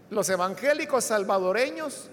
[0.08, 2.08] los evangélicos salvadoreños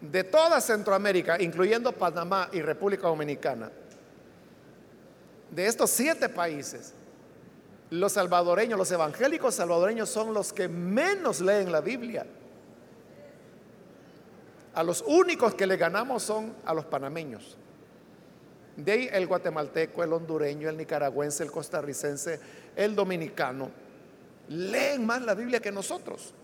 [0.00, 3.70] de toda Centroamérica, incluyendo Panamá y República Dominicana,
[5.52, 6.92] de estos siete países,
[7.90, 12.26] los salvadoreños, los evangélicos salvadoreños son los que menos leen la Biblia.
[14.74, 17.56] A los únicos que le ganamos son a los panameños.
[18.84, 22.40] De ahí el guatemalteco, el hondureño, el nicaragüense, el costarricense,
[22.76, 23.70] el dominicano.
[24.48, 26.34] Leen más la Biblia que nosotros.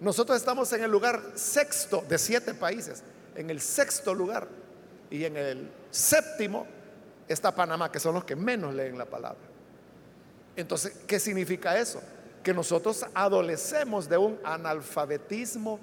[0.00, 3.02] Nosotros estamos en el lugar sexto de siete países,
[3.36, 4.48] en el sexto lugar.
[5.10, 6.66] Y en el séptimo
[7.28, 9.42] está Panamá, que son los que menos leen la palabra.
[10.56, 12.02] Entonces, ¿qué significa eso?
[12.42, 15.78] Que nosotros adolecemos de un analfabetismo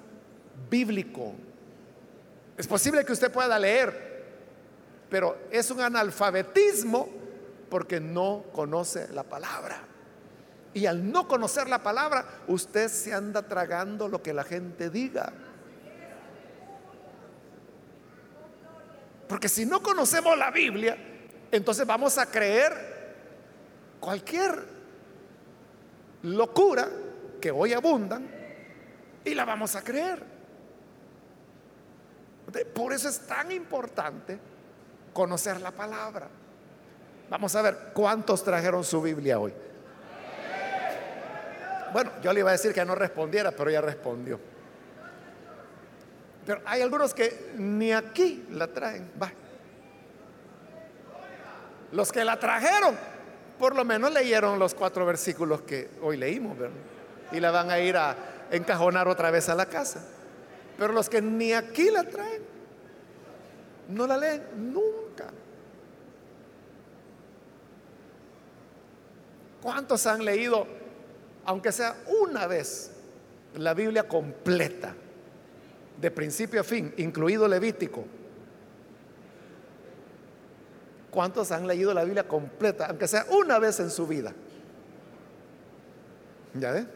[0.68, 1.32] bíblico.
[2.58, 4.09] Es posible que usted pueda leer,
[5.10, 7.08] pero es un analfabetismo
[7.68, 9.82] porque no conoce la palabra.
[10.72, 15.32] Y al no conocer la palabra, usted se anda tragando lo que la gente diga.
[19.28, 20.96] Porque si no conocemos la Biblia,
[21.50, 22.72] entonces vamos a creer
[23.98, 24.64] cualquier
[26.22, 26.88] locura
[27.40, 28.28] que hoy abundan
[29.24, 30.22] y la vamos a creer.
[32.74, 34.38] Por eso es tan importante
[35.12, 36.28] conocer la palabra.
[37.28, 39.52] Vamos a ver cuántos trajeron su Biblia hoy.
[41.92, 44.38] Bueno, yo le iba a decir que no respondiera, pero ya respondió.
[46.46, 49.10] Pero hay algunos que ni aquí la traen.
[49.20, 49.30] Va.
[51.92, 52.96] Los que la trajeron,
[53.58, 56.76] por lo menos leyeron los cuatro versículos que hoy leímos, ¿verdad?
[57.32, 58.16] Y la van a ir a
[58.50, 60.00] encajonar otra vez a la casa.
[60.78, 62.42] Pero los que ni aquí la traen,
[63.90, 65.30] no la leen nunca.
[69.62, 70.66] ¿Cuántos han leído,
[71.44, 72.92] aunque sea una vez,
[73.56, 74.94] la Biblia completa,
[76.00, 78.04] de principio a fin, incluido Levítico?
[81.10, 84.32] ¿Cuántos han leído la Biblia completa, aunque sea una vez en su vida?
[86.54, 86.86] ¿Ya ve?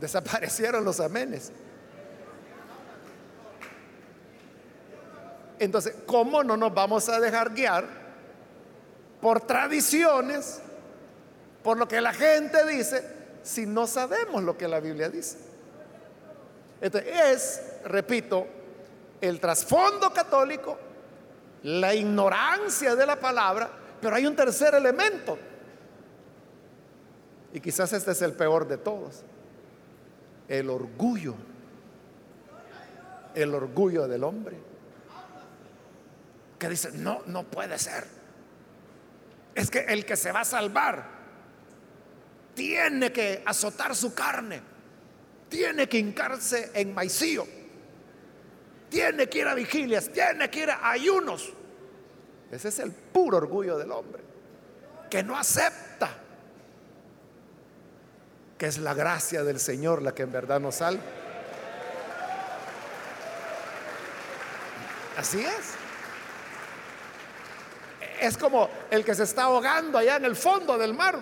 [0.00, 1.52] Desaparecieron los amenes.
[5.62, 7.86] Entonces, ¿cómo no nos vamos a dejar guiar
[9.20, 10.60] por tradiciones,
[11.62, 13.08] por lo que la gente dice,
[13.44, 15.38] si no sabemos lo que la Biblia dice?
[16.80, 18.44] Entonces, es, repito,
[19.20, 20.76] el trasfondo católico,
[21.62, 25.38] la ignorancia de la palabra, pero hay un tercer elemento.
[27.52, 29.22] Y quizás este es el peor de todos.
[30.48, 31.36] El orgullo.
[33.36, 34.71] El orgullo del hombre.
[36.62, 38.06] Que dice, no, no puede ser.
[39.54, 41.04] Es que el que se va a salvar
[42.54, 44.62] tiene que azotar su carne.
[45.48, 47.46] Tiene que hincarse en maicillo
[48.92, 51.50] tiene que ir a vigilias, tiene que ir a ayunos.
[52.50, 54.22] Ese es el puro orgullo del hombre,
[55.08, 56.18] que no acepta
[58.58, 61.02] que es la gracia del Señor la que en verdad nos salva.
[65.16, 65.81] Así es.
[68.22, 71.18] Es como el que se está ahogando allá en el fondo del mar.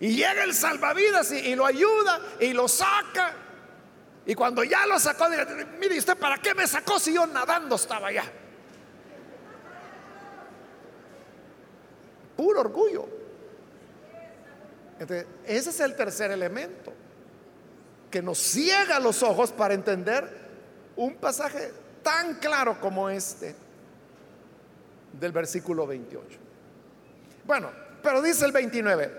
[0.00, 3.34] Y llega el salvavidas y, lo ayuda y lo saca
[4.26, 5.26] y cuando ya lo sacó,
[5.78, 8.24] mire usted, ¿para qué me sacó si yo nadando estaba allá?
[12.36, 13.06] Puro orgullo.
[14.98, 16.92] Entonces, ese es el tercer elemento
[18.10, 20.44] que nos ciega los ojos para entender
[20.96, 23.54] un pasaje tan claro como este
[25.18, 26.38] del versículo 28.
[27.44, 27.70] Bueno,
[28.02, 29.12] pero dice el 29,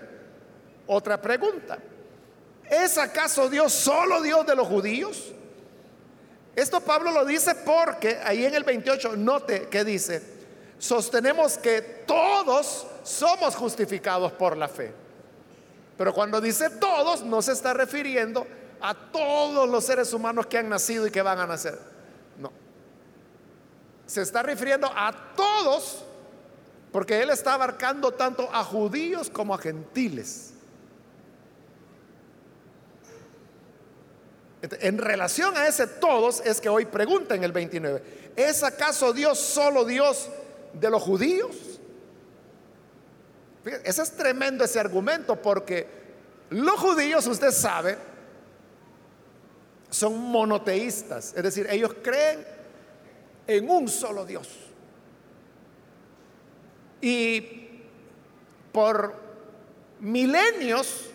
[0.86, 1.78] otra pregunta.
[2.68, 5.32] ¿Es acaso Dios solo Dios de los judíos?
[6.54, 10.22] Esto Pablo lo dice porque ahí en el 28, note que dice,
[10.78, 14.92] sostenemos que todos somos justificados por la fe.
[15.96, 18.46] Pero cuando dice todos, no se está refiriendo
[18.80, 21.78] a todos los seres humanos que han nacido y que van a nacer.
[22.38, 22.65] No.
[24.06, 26.04] Se está refiriendo a todos,
[26.92, 30.52] porque él está abarcando tanto a judíos como a gentiles.
[34.62, 39.38] En relación a ese todos es que hoy pregunta en el 29, ¿es acaso Dios
[39.38, 40.28] solo Dios
[40.72, 41.56] de los judíos?
[43.82, 45.88] ese es tremendo ese argumento porque
[46.50, 47.98] los judíos, usted sabe,
[49.90, 52.46] son monoteístas, es decir, ellos creen
[53.46, 54.48] en un solo Dios.
[57.00, 57.80] Y
[58.72, 59.14] por
[60.00, 61.06] milenios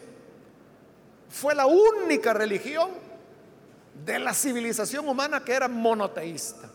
[1.29, 2.89] fue la única religión
[4.05, 6.69] de la civilización humana que era monoteísta.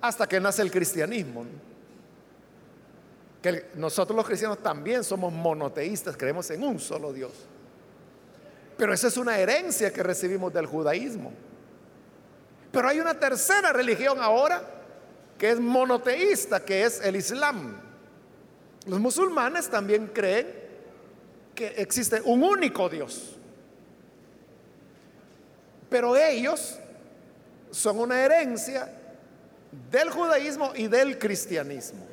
[0.00, 1.44] Hasta que nace el cristianismo.
[3.40, 7.32] Que nosotros los cristianos también somos monoteístas, creemos en un solo Dios.
[8.76, 11.32] Pero esa es una herencia que recibimos del judaísmo.
[12.72, 14.66] Pero hay una tercera religión ahora
[15.38, 17.76] que es monoteísta, que es el Islam.
[18.86, 20.46] Los musulmanes también creen
[21.54, 23.36] que existe un único Dios.
[25.90, 26.78] Pero ellos
[27.70, 28.90] son una herencia
[29.90, 32.06] del judaísmo y del cristianismo.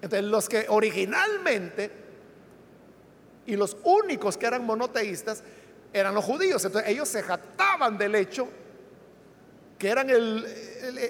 [0.00, 1.90] Entonces, los que originalmente
[3.46, 5.42] y los únicos que eran monoteístas
[5.94, 6.62] eran los judíos.
[6.64, 8.48] Entonces, ellos se jactaban del hecho
[9.78, 10.46] que eran el,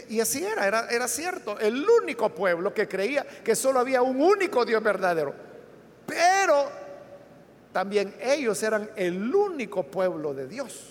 [0.09, 4.21] y así era, era, era cierto, el único pueblo que creía que solo había un
[4.21, 5.35] único Dios verdadero.
[6.07, 6.71] Pero
[7.73, 10.91] también ellos eran el único pueblo de Dios.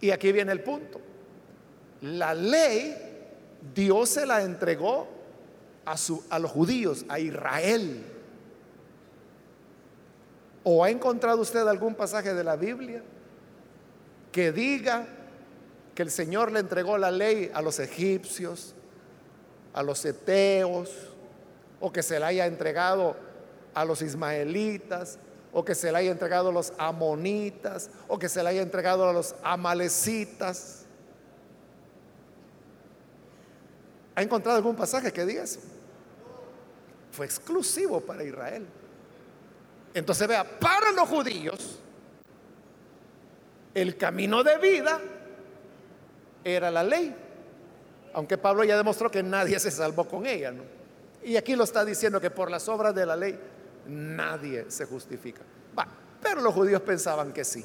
[0.00, 1.00] Y aquí viene el punto.
[2.02, 3.12] La ley
[3.74, 5.08] Dios se la entregó
[5.86, 5.94] a,
[6.30, 8.11] a los judíos, a Israel.
[10.64, 13.02] ¿O ha encontrado usted algún pasaje de la Biblia
[14.30, 15.06] que diga
[15.94, 18.74] que el Señor le entregó la ley a los egipcios,
[19.74, 20.90] a los eteos,
[21.80, 23.16] o que se la haya entregado
[23.74, 25.18] a los ismaelitas,
[25.52, 29.08] o que se le haya entregado a los amonitas, o que se le haya entregado
[29.08, 30.84] a los amalecitas.
[34.14, 35.60] ¿Ha encontrado algún pasaje que diga eso?
[37.10, 38.66] Fue exclusivo para Israel.
[39.94, 41.78] Entonces vea, para los judíos,
[43.74, 45.00] el camino de vida
[46.44, 47.14] era la ley.
[48.14, 50.52] Aunque Pablo ya demostró que nadie se salvó con ella.
[51.22, 53.38] Y aquí lo está diciendo que por las obras de la ley
[53.86, 55.42] nadie se justifica.
[56.22, 57.64] pero los judíos pensaban que sí.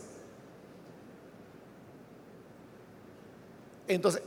[3.87, 4.21] Entonces,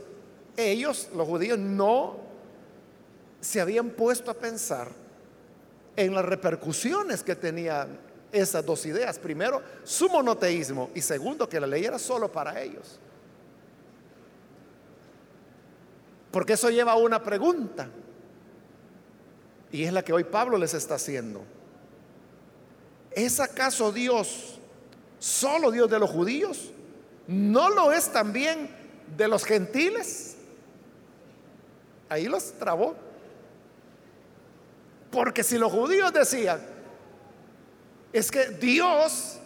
[0.55, 2.17] ellos, los judíos, no
[3.41, 5.00] se habían puesto a pensar
[5.95, 7.99] en las repercusiones que tenían
[8.31, 9.19] esas dos ideas.
[9.19, 12.99] Primero, su monoteísmo y segundo, que la ley era solo para ellos.
[16.31, 17.89] Porque eso lleva a una pregunta.
[19.71, 21.41] Y es la que hoy Pablo les está haciendo.
[23.11, 24.59] ¿Es acaso Dios
[25.19, 26.71] solo Dios de los judíos?
[27.27, 28.69] ¿No lo es también
[29.17, 30.35] de los gentiles?
[32.09, 32.95] Ahí los trabó.
[35.11, 36.61] Porque si los judíos decían,
[38.13, 39.37] es que Dios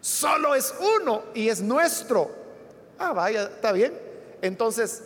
[0.00, 2.30] solo es uno y es nuestro.
[2.98, 3.98] Ah, vaya, está bien.
[4.42, 5.04] Entonces,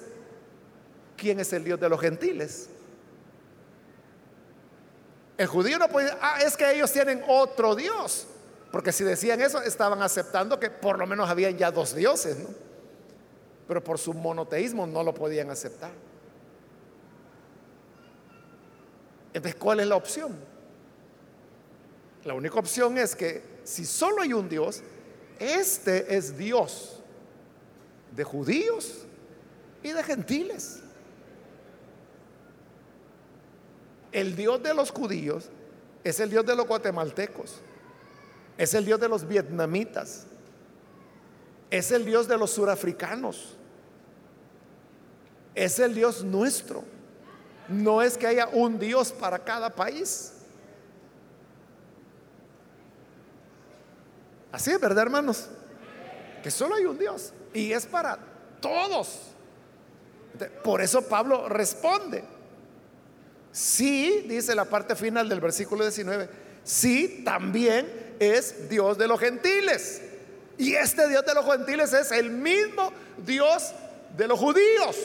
[1.16, 2.68] ¿quién es el Dios de los gentiles?
[5.36, 8.26] El judío no puede, ah, es que ellos tienen otro Dios.
[8.70, 12.48] Porque si decían eso, estaban aceptando que por lo menos habían ya dos dioses, ¿no?
[13.68, 15.90] Pero por su monoteísmo no lo podían aceptar.
[19.32, 20.36] Entonces, ¿cuál es la opción?
[22.24, 24.82] La única opción es que si solo hay un Dios,
[25.38, 27.00] este es Dios
[28.14, 29.06] de judíos
[29.82, 30.80] y de gentiles.
[34.12, 35.48] El Dios de los judíos
[36.04, 37.60] es el Dios de los guatemaltecos,
[38.58, 40.26] es el Dios de los vietnamitas,
[41.70, 43.56] es el Dios de los surafricanos,
[45.54, 46.84] es el Dios nuestro.
[47.72, 50.32] No es que haya un Dios para cada país.
[54.52, 55.48] Así es, ¿verdad, hermanos?
[56.42, 58.18] Que solo hay un Dios y es para
[58.60, 59.20] todos.
[60.62, 62.24] Por eso Pablo responde.
[63.50, 66.28] Sí, dice la parte final del versículo 19,
[66.64, 70.02] sí, también es Dios de los gentiles.
[70.58, 73.72] Y este Dios de los gentiles es el mismo Dios
[74.16, 74.96] de los judíos.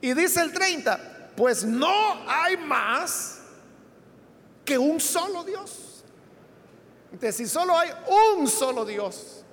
[0.00, 1.92] Y dice el 30, pues no
[2.26, 3.40] hay más
[4.64, 6.04] que un solo Dios.
[7.06, 7.90] Entonces, si solo hay
[8.36, 9.44] un solo Dios,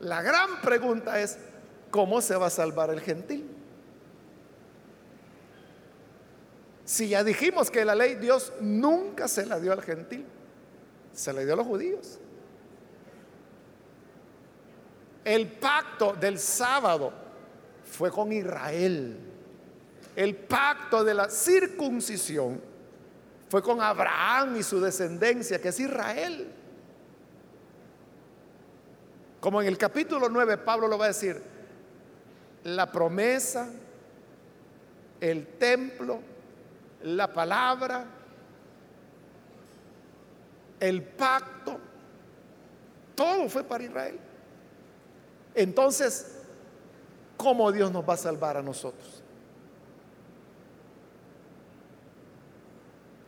[0.00, 1.38] la gran pregunta es,
[1.90, 3.48] ¿cómo se va a salvar el gentil?
[6.84, 10.26] Si ya dijimos que la ley Dios nunca se la dio al gentil,
[11.12, 12.18] se la dio a los judíos.
[15.24, 17.21] El pacto del sábado
[17.92, 19.18] fue con Israel.
[20.16, 22.60] El pacto de la circuncisión
[23.48, 26.50] fue con Abraham y su descendencia, que es Israel.
[29.40, 31.40] Como en el capítulo 9 Pablo lo va a decir,
[32.64, 33.68] la promesa,
[35.20, 36.20] el templo,
[37.02, 38.06] la palabra,
[40.80, 41.78] el pacto,
[43.14, 44.18] todo fue para Israel.
[45.54, 46.41] Entonces,
[47.42, 49.22] ¿cómo Dios nos va a salvar a nosotros?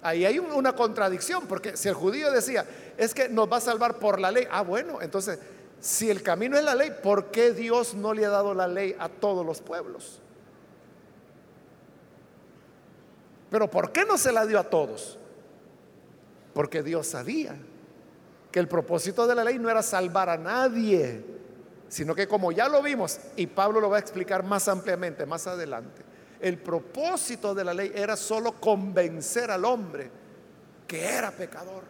[0.01, 3.99] Ahí hay una contradicción, porque si el judío decía, es que nos va a salvar
[3.99, 5.39] por la ley, ah, bueno, entonces,
[5.81, 8.95] si el camino es la ley, ¿por qué Dios no le ha dado la ley
[8.99, 10.21] a todos los pueblos?
[13.51, 15.19] Pero ¿por qué no se la dio a todos?
[16.53, 17.57] Porque Dios sabía
[18.53, 21.25] que el propósito de la ley no era salvar a nadie,
[21.89, 25.47] sino que como ya lo vimos, y Pablo lo va a explicar más ampliamente más
[25.47, 26.03] adelante,
[26.41, 30.11] el propósito de la ley era solo convencer al hombre
[30.87, 31.85] que era pecador.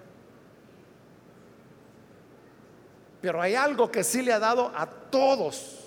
[3.21, 5.81] Pero hay algo que sí le ha dado a todos.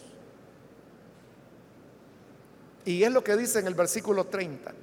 [2.84, 4.74] Y es lo que dice en el versículo 30.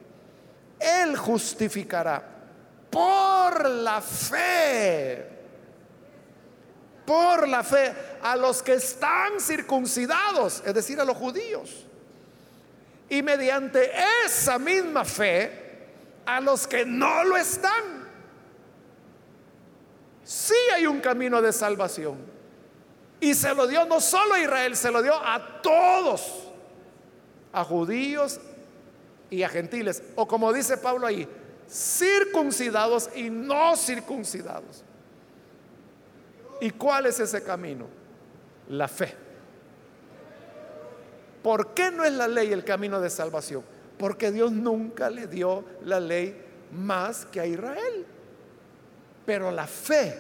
[0.78, 2.22] Él justificará
[2.90, 5.33] por la fe,
[7.04, 7.92] por la fe
[8.22, 11.84] a los que están circuncidados, es decir, a los judíos
[13.08, 13.90] y mediante
[14.24, 15.62] esa misma fe
[16.26, 18.04] a los que no lo están.
[20.24, 22.16] Sí hay un camino de salvación.
[23.20, 26.48] Y se lo dio no solo a Israel, se lo dio a todos,
[27.52, 28.40] a judíos
[29.30, 30.02] y a gentiles.
[30.16, 31.28] O como dice Pablo ahí,
[31.70, 34.82] circuncidados y no circuncidados.
[36.64, 37.86] ¿Y cuál es ese camino?
[38.70, 39.14] La fe.
[41.42, 43.62] ¿Por qué no es la ley el camino de salvación?
[43.98, 46.42] Porque Dios nunca le dio la ley
[46.72, 48.06] más que a Israel.
[49.26, 50.16] Pero la fe,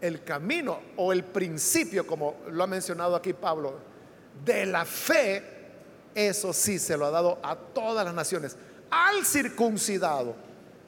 [0.00, 3.74] el camino o el principio, como lo ha mencionado aquí Pablo,
[4.44, 5.42] de la fe,
[6.14, 8.56] eso sí se lo ha dado a todas las naciones,
[8.88, 10.36] al circuncidado.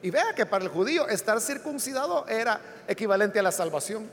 [0.01, 4.09] Y vea que para el judío estar circuncidado era equivalente a la salvación.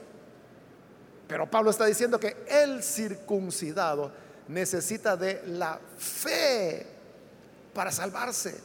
[1.26, 4.12] Pero Pablo está diciendo que el circuncidado
[4.48, 6.86] necesita de la fe
[7.72, 8.58] para salvarse.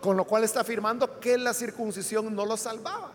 [0.00, 3.12] Con lo cual está afirmando que la circuncisión no lo salvaba,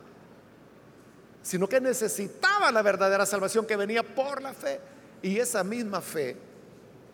[1.41, 4.79] sino que necesitaba la verdadera salvación que venía por la fe.
[5.21, 6.35] Y esa misma fe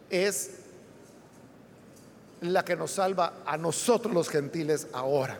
[0.09, 0.51] es
[2.41, 5.39] la que nos salva a nosotros los gentiles ahora.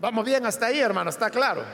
[0.00, 1.64] Vamos bien hasta ahí, hermano, está claro.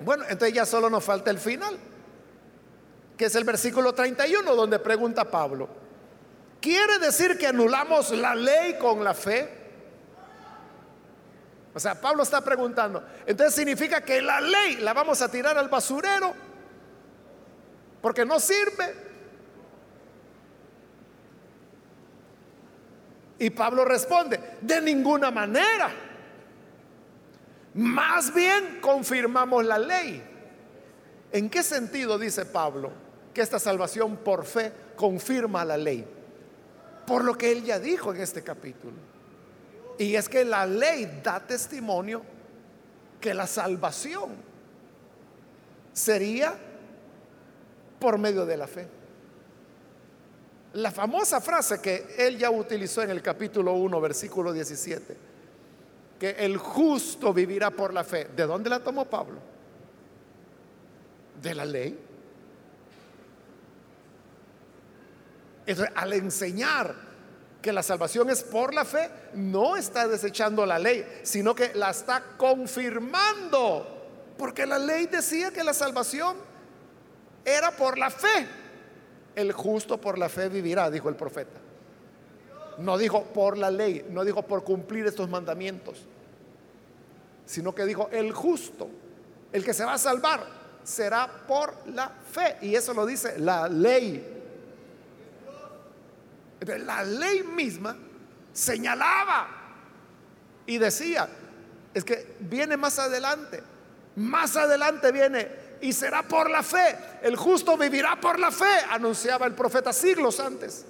[0.00, 1.78] Bueno, entonces ya solo nos falta el final,
[3.16, 5.68] que es el versículo 31, donde pregunta Pablo,
[6.60, 9.56] ¿quiere decir que anulamos la ley con la fe?
[11.74, 15.68] O sea, Pablo está preguntando, entonces significa que la ley la vamos a tirar al
[15.68, 16.34] basurero
[18.00, 19.08] porque no sirve.
[23.40, 26.07] Y Pablo responde, de ninguna manera.
[27.78, 30.20] Más bien confirmamos la ley.
[31.30, 32.90] ¿En qué sentido dice Pablo
[33.32, 36.04] que esta salvación por fe confirma la ley?
[37.06, 38.96] Por lo que él ya dijo en este capítulo.
[39.96, 42.22] Y es que la ley da testimonio
[43.20, 44.30] que la salvación
[45.92, 46.58] sería
[48.00, 48.88] por medio de la fe.
[50.72, 55.27] La famosa frase que él ya utilizó en el capítulo 1, versículo 17,
[56.18, 58.28] que el justo vivirá por la fe.
[58.34, 59.38] ¿De dónde la tomó Pablo?
[61.40, 61.98] De la ley.
[65.66, 66.94] Entonces, al enseñar
[67.60, 71.90] que la salvación es por la fe, no está desechando la ley, sino que la
[71.90, 73.96] está confirmando.
[74.38, 76.36] Porque la ley decía que la salvación
[77.44, 78.46] era por la fe
[79.38, 81.60] el justo por la fe vivirá, dijo el profeta.
[82.78, 86.06] No dijo por la ley, no dijo por cumplir estos mandamientos,
[87.44, 88.88] sino que dijo el justo,
[89.52, 90.46] el que se va a salvar,
[90.84, 92.56] será por la fe.
[92.62, 94.36] Y eso lo dice la ley.
[96.60, 97.96] La ley misma
[98.52, 99.48] señalaba
[100.66, 101.28] y decía,
[101.94, 103.62] es que viene más adelante,
[104.16, 105.48] más adelante viene
[105.80, 106.96] y será por la fe.
[107.22, 110.84] El justo vivirá por la fe, anunciaba el profeta siglos antes.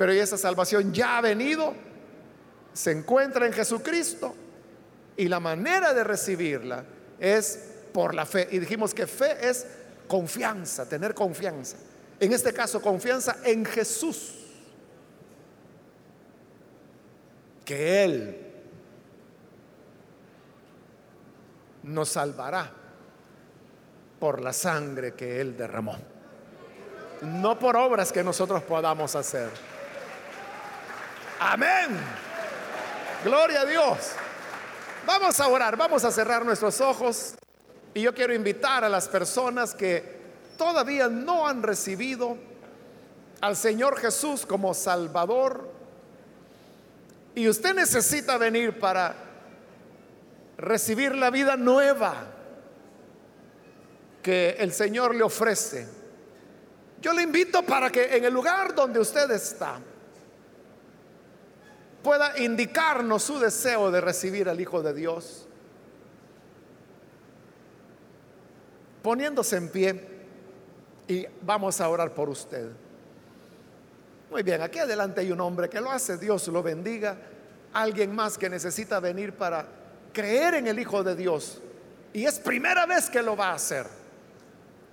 [0.00, 1.74] Pero esa salvación ya ha venido,
[2.72, 4.34] se encuentra en Jesucristo
[5.14, 6.82] y la manera de recibirla
[7.18, 8.48] es por la fe.
[8.50, 9.66] Y dijimos que fe es
[10.08, 11.76] confianza, tener confianza.
[12.18, 14.36] En este caso, confianza en Jesús.
[17.62, 18.52] Que Él
[21.82, 22.72] nos salvará
[24.18, 25.98] por la sangre que Él derramó.
[27.20, 29.50] No por obras que nosotros podamos hacer.
[31.42, 31.98] Amén.
[33.24, 34.10] Gloria a Dios.
[35.06, 37.34] Vamos a orar, vamos a cerrar nuestros ojos.
[37.94, 40.20] Y yo quiero invitar a las personas que
[40.58, 42.36] todavía no han recibido
[43.40, 45.72] al Señor Jesús como Salvador.
[47.34, 49.14] Y usted necesita venir para
[50.58, 52.16] recibir la vida nueva
[54.22, 55.88] que el Señor le ofrece.
[57.00, 59.80] Yo le invito para que en el lugar donde usted está
[62.02, 65.46] pueda indicarnos su deseo de recibir al Hijo de Dios.
[69.02, 70.08] Poniéndose en pie
[71.08, 72.70] y vamos a orar por usted.
[74.30, 77.16] Muy bien, aquí adelante hay un hombre que lo hace, Dios lo bendiga.
[77.72, 79.66] Alguien más que necesita venir para
[80.12, 81.60] creer en el Hijo de Dios.
[82.12, 83.86] Y es primera vez que lo va a hacer.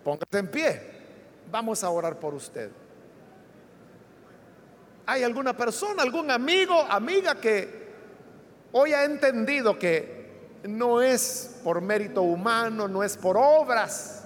[0.03, 0.81] Póngase en pie.
[1.51, 2.69] Vamos a orar por usted.
[5.09, 7.87] ¿Hay alguna persona, algún amigo, amiga que
[8.73, 14.25] hoy ha entendido que no es por mérito humano, no es por obras,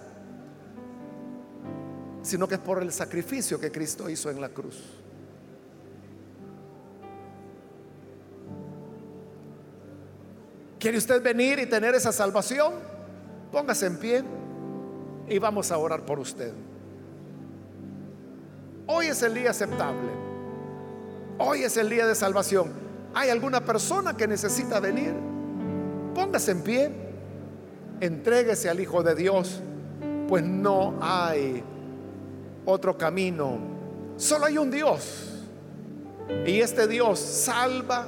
[2.23, 4.81] sino que es por el sacrificio que Cristo hizo en la cruz?
[10.79, 12.73] ¿Quiere usted venir y tener esa salvación?
[13.51, 14.23] Póngase en pie
[15.29, 16.51] y vamos a orar por usted.
[18.87, 20.30] Hoy es el día aceptable.
[21.43, 22.71] Hoy es el día de salvación.
[23.15, 25.11] ¿Hay alguna persona que necesita venir?
[26.13, 26.91] Póngase en pie.
[27.99, 29.59] Entréguese al Hijo de Dios.
[30.27, 31.63] Pues no hay
[32.63, 33.57] otro camino.
[34.17, 35.41] Solo hay un Dios.
[36.45, 38.05] Y este Dios salva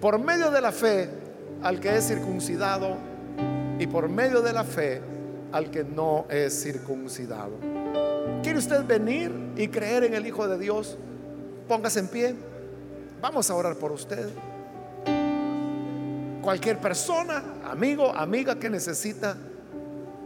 [0.00, 1.10] por medio de la fe
[1.62, 2.96] al que es circuncidado
[3.78, 5.00] y por medio de la fe
[5.52, 7.52] al que no es circuncidado.
[8.42, 10.98] ¿Quiere usted venir y creer en el Hijo de Dios?
[11.68, 12.34] Póngase en pie.
[13.20, 14.28] Vamos a orar por usted.
[16.42, 19.36] Cualquier persona, amigo, amiga que necesita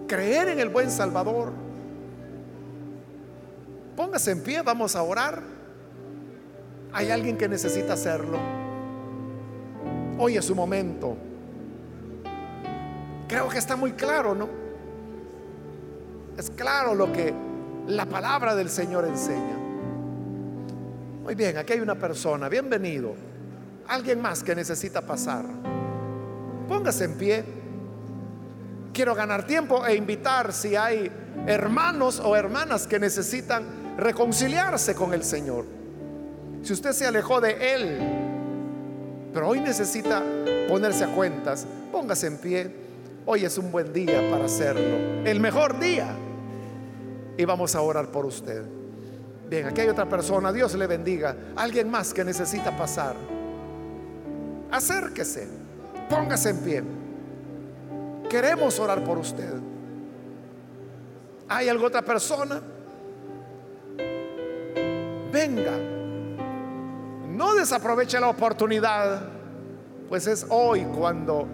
[0.06, 1.52] creer en el buen Salvador,
[3.94, 5.42] póngase en pie, vamos a orar.
[6.92, 8.38] Hay alguien que necesita hacerlo.
[10.18, 11.16] Hoy es su momento.
[13.28, 14.48] Creo que está muy claro, ¿no?
[16.38, 17.34] Es claro lo que
[17.86, 19.65] la palabra del Señor enseña.
[21.26, 23.16] Muy bien, aquí hay una persona, bienvenido.
[23.88, 25.44] Alguien más que necesita pasar.
[26.68, 27.44] Póngase en pie.
[28.92, 31.10] Quiero ganar tiempo e invitar si hay
[31.48, 35.64] hermanos o hermanas que necesitan reconciliarse con el Señor.
[36.62, 37.98] Si usted se alejó de Él,
[39.34, 40.22] pero hoy necesita
[40.68, 42.86] ponerse a cuentas, póngase en pie
[43.28, 45.24] Hoy es un buen día para hacerlo.
[45.24, 46.06] El mejor día.
[47.36, 48.62] Y vamos a orar por usted.
[49.48, 50.52] Bien, aquí hay otra persona.
[50.52, 51.36] Dios le bendiga.
[51.54, 53.14] Alguien más que necesita pasar.
[54.70, 55.48] Acérquese.
[56.08, 56.82] Póngase en pie.
[58.28, 59.54] Queremos orar por usted.
[61.48, 62.60] ¿Hay alguna otra persona?
[65.32, 65.78] Venga.
[67.28, 69.28] No desaproveche la oportunidad.
[70.08, 71.46] Pues es hoy cuando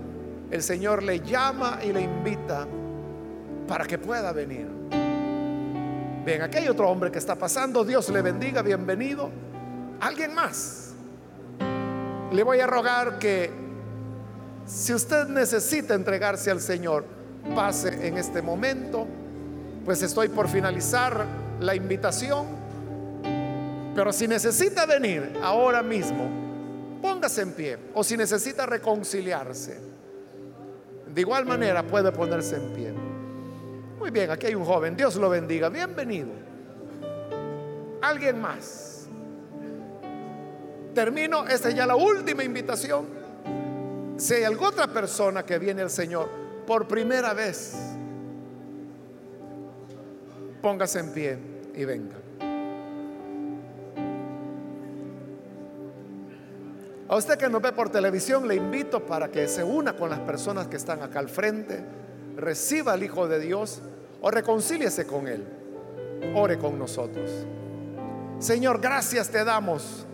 [0.50, 2.66] el Señor le llama y le invita
[3.66, 4.81] para que pueda venir.
[6.24, 7.84] Bien, aquí hay otro hombre que está pasando.
[7.84, 9.30] Dios le bendiga, bienvenido.
[10.00, 10.94] ¿Alguien más?
[12.30, 13.50] Le voy a rogar que
[14.64, 17.04] si usted necesita entregarse al Señor,
[17.54, 19.06] pase en este momento.
[19.84, 21.26] Pues estoy por finalizar
[21.60, 22.46] la invitación.
[23.94, 26.28] Pero si necesita venir ahora mismo,
[27.02, 27.78] póngase en pie.
[27.94, 29.92] O si necesita reconciliarse
[31.14, 33.01] de igual manera puede ponerse en pie.
[34.02, 34.96] Muy bien, aquí hay un joven.
[34.96, 35.68] Dios lo bendiga.
[35.68, 36.30] Bienvenido.
[38.00, 39.06] ¿Alguien más?
[40.92, 41.46] Termino.
[41.46, 43.06] Esta es ya la última invitación.
[44.16, 46.28] Si hay alguna otra persona que viene al Señor
[46.66, 47.76] por primera vez,
[50.60, 51.38] póngase en pie
[51.72, 52.16] y venga.
[57.08, 60.18] A usted que nos ve por televisión, le invito para que se una con las
[60.18, 61.84] personas que están acá al frente,
[62.36, 63.80] reciba al Hijo de Dios
[64.20, 65.44] o reconcíliese con Él.
[66.34, 67.30] Ore con nosotros.
[68.38, 70.06] Señor, gracias te damos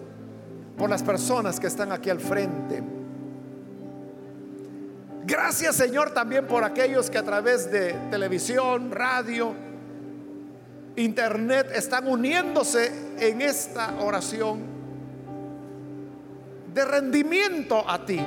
[0.76, 2.82] por las personas que están aquí al frente.
[5.24, 9.54] Gracias Señor también por aquellos que a través de televisión, radio,
[10.96, 14.60] internet están uniéndose en esta oración
[16.72, 18.24] de rendimiento a ti.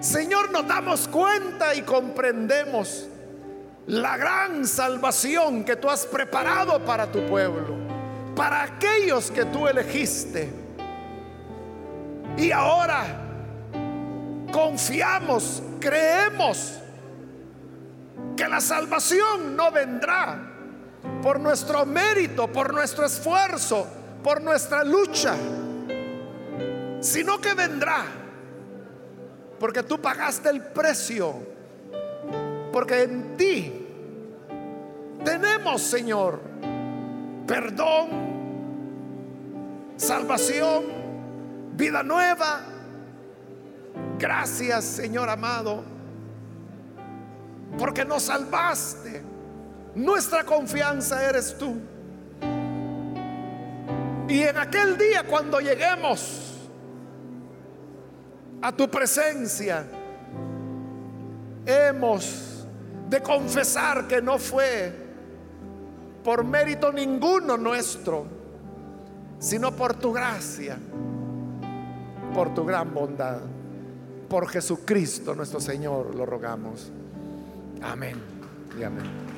[0.00, 3.08] Señor, nos damos cuenta y comprendemos
[3.86, 7.74] la gran salvación que tú has preparado para tu pueblo,
[8.34, 10.50] para aquellos que tú elegiste.
[12.36, 13.04] Y ahora
[14.52, 16.78] confiamos, creemos
[18.36, 20.38] que la salvación no vendrá
[21.22, 23.86] por nuestro mérito, por nuestro esfuerzo,
[24.22, 25.34] por nuestra lucha
[27.00, 28.04] sino que vendrá.
[29.58, 31.34] Porque tú pagaste el precio.
[32.72, 33.86] Porque en ti
[35.24, 36.40] tenemos, Señor,
[37.46, 38.08] perdón,
[39.96, 40.84] salvación,
[41.74, 42.60] vida nueva.
[44.18, 45.82] Gracias, Señor amado,
[47.78, 49.22] porque nos salvaste.
[49.94, 51.76] Nuestra confianza eres tú.
[54.28, 56.55] Y en aquel día cuando lleguemos
[58.62, 59.86] a tu presencia,
[61.64, 62.66] hemos
[63.08, 64.92] de confesar que no fue
[66.24, 68.26] por mérito ninguno nuestro,
[69.38, 70.76] sino por tu gracia,
[72.34, 73.40] por tu gran bondad.
[74.28, 76.90] Por Jesucristo nuestro Señor lo rogamos.
[77.80, 78.16] Amén
[78.76, 79.35] y amén.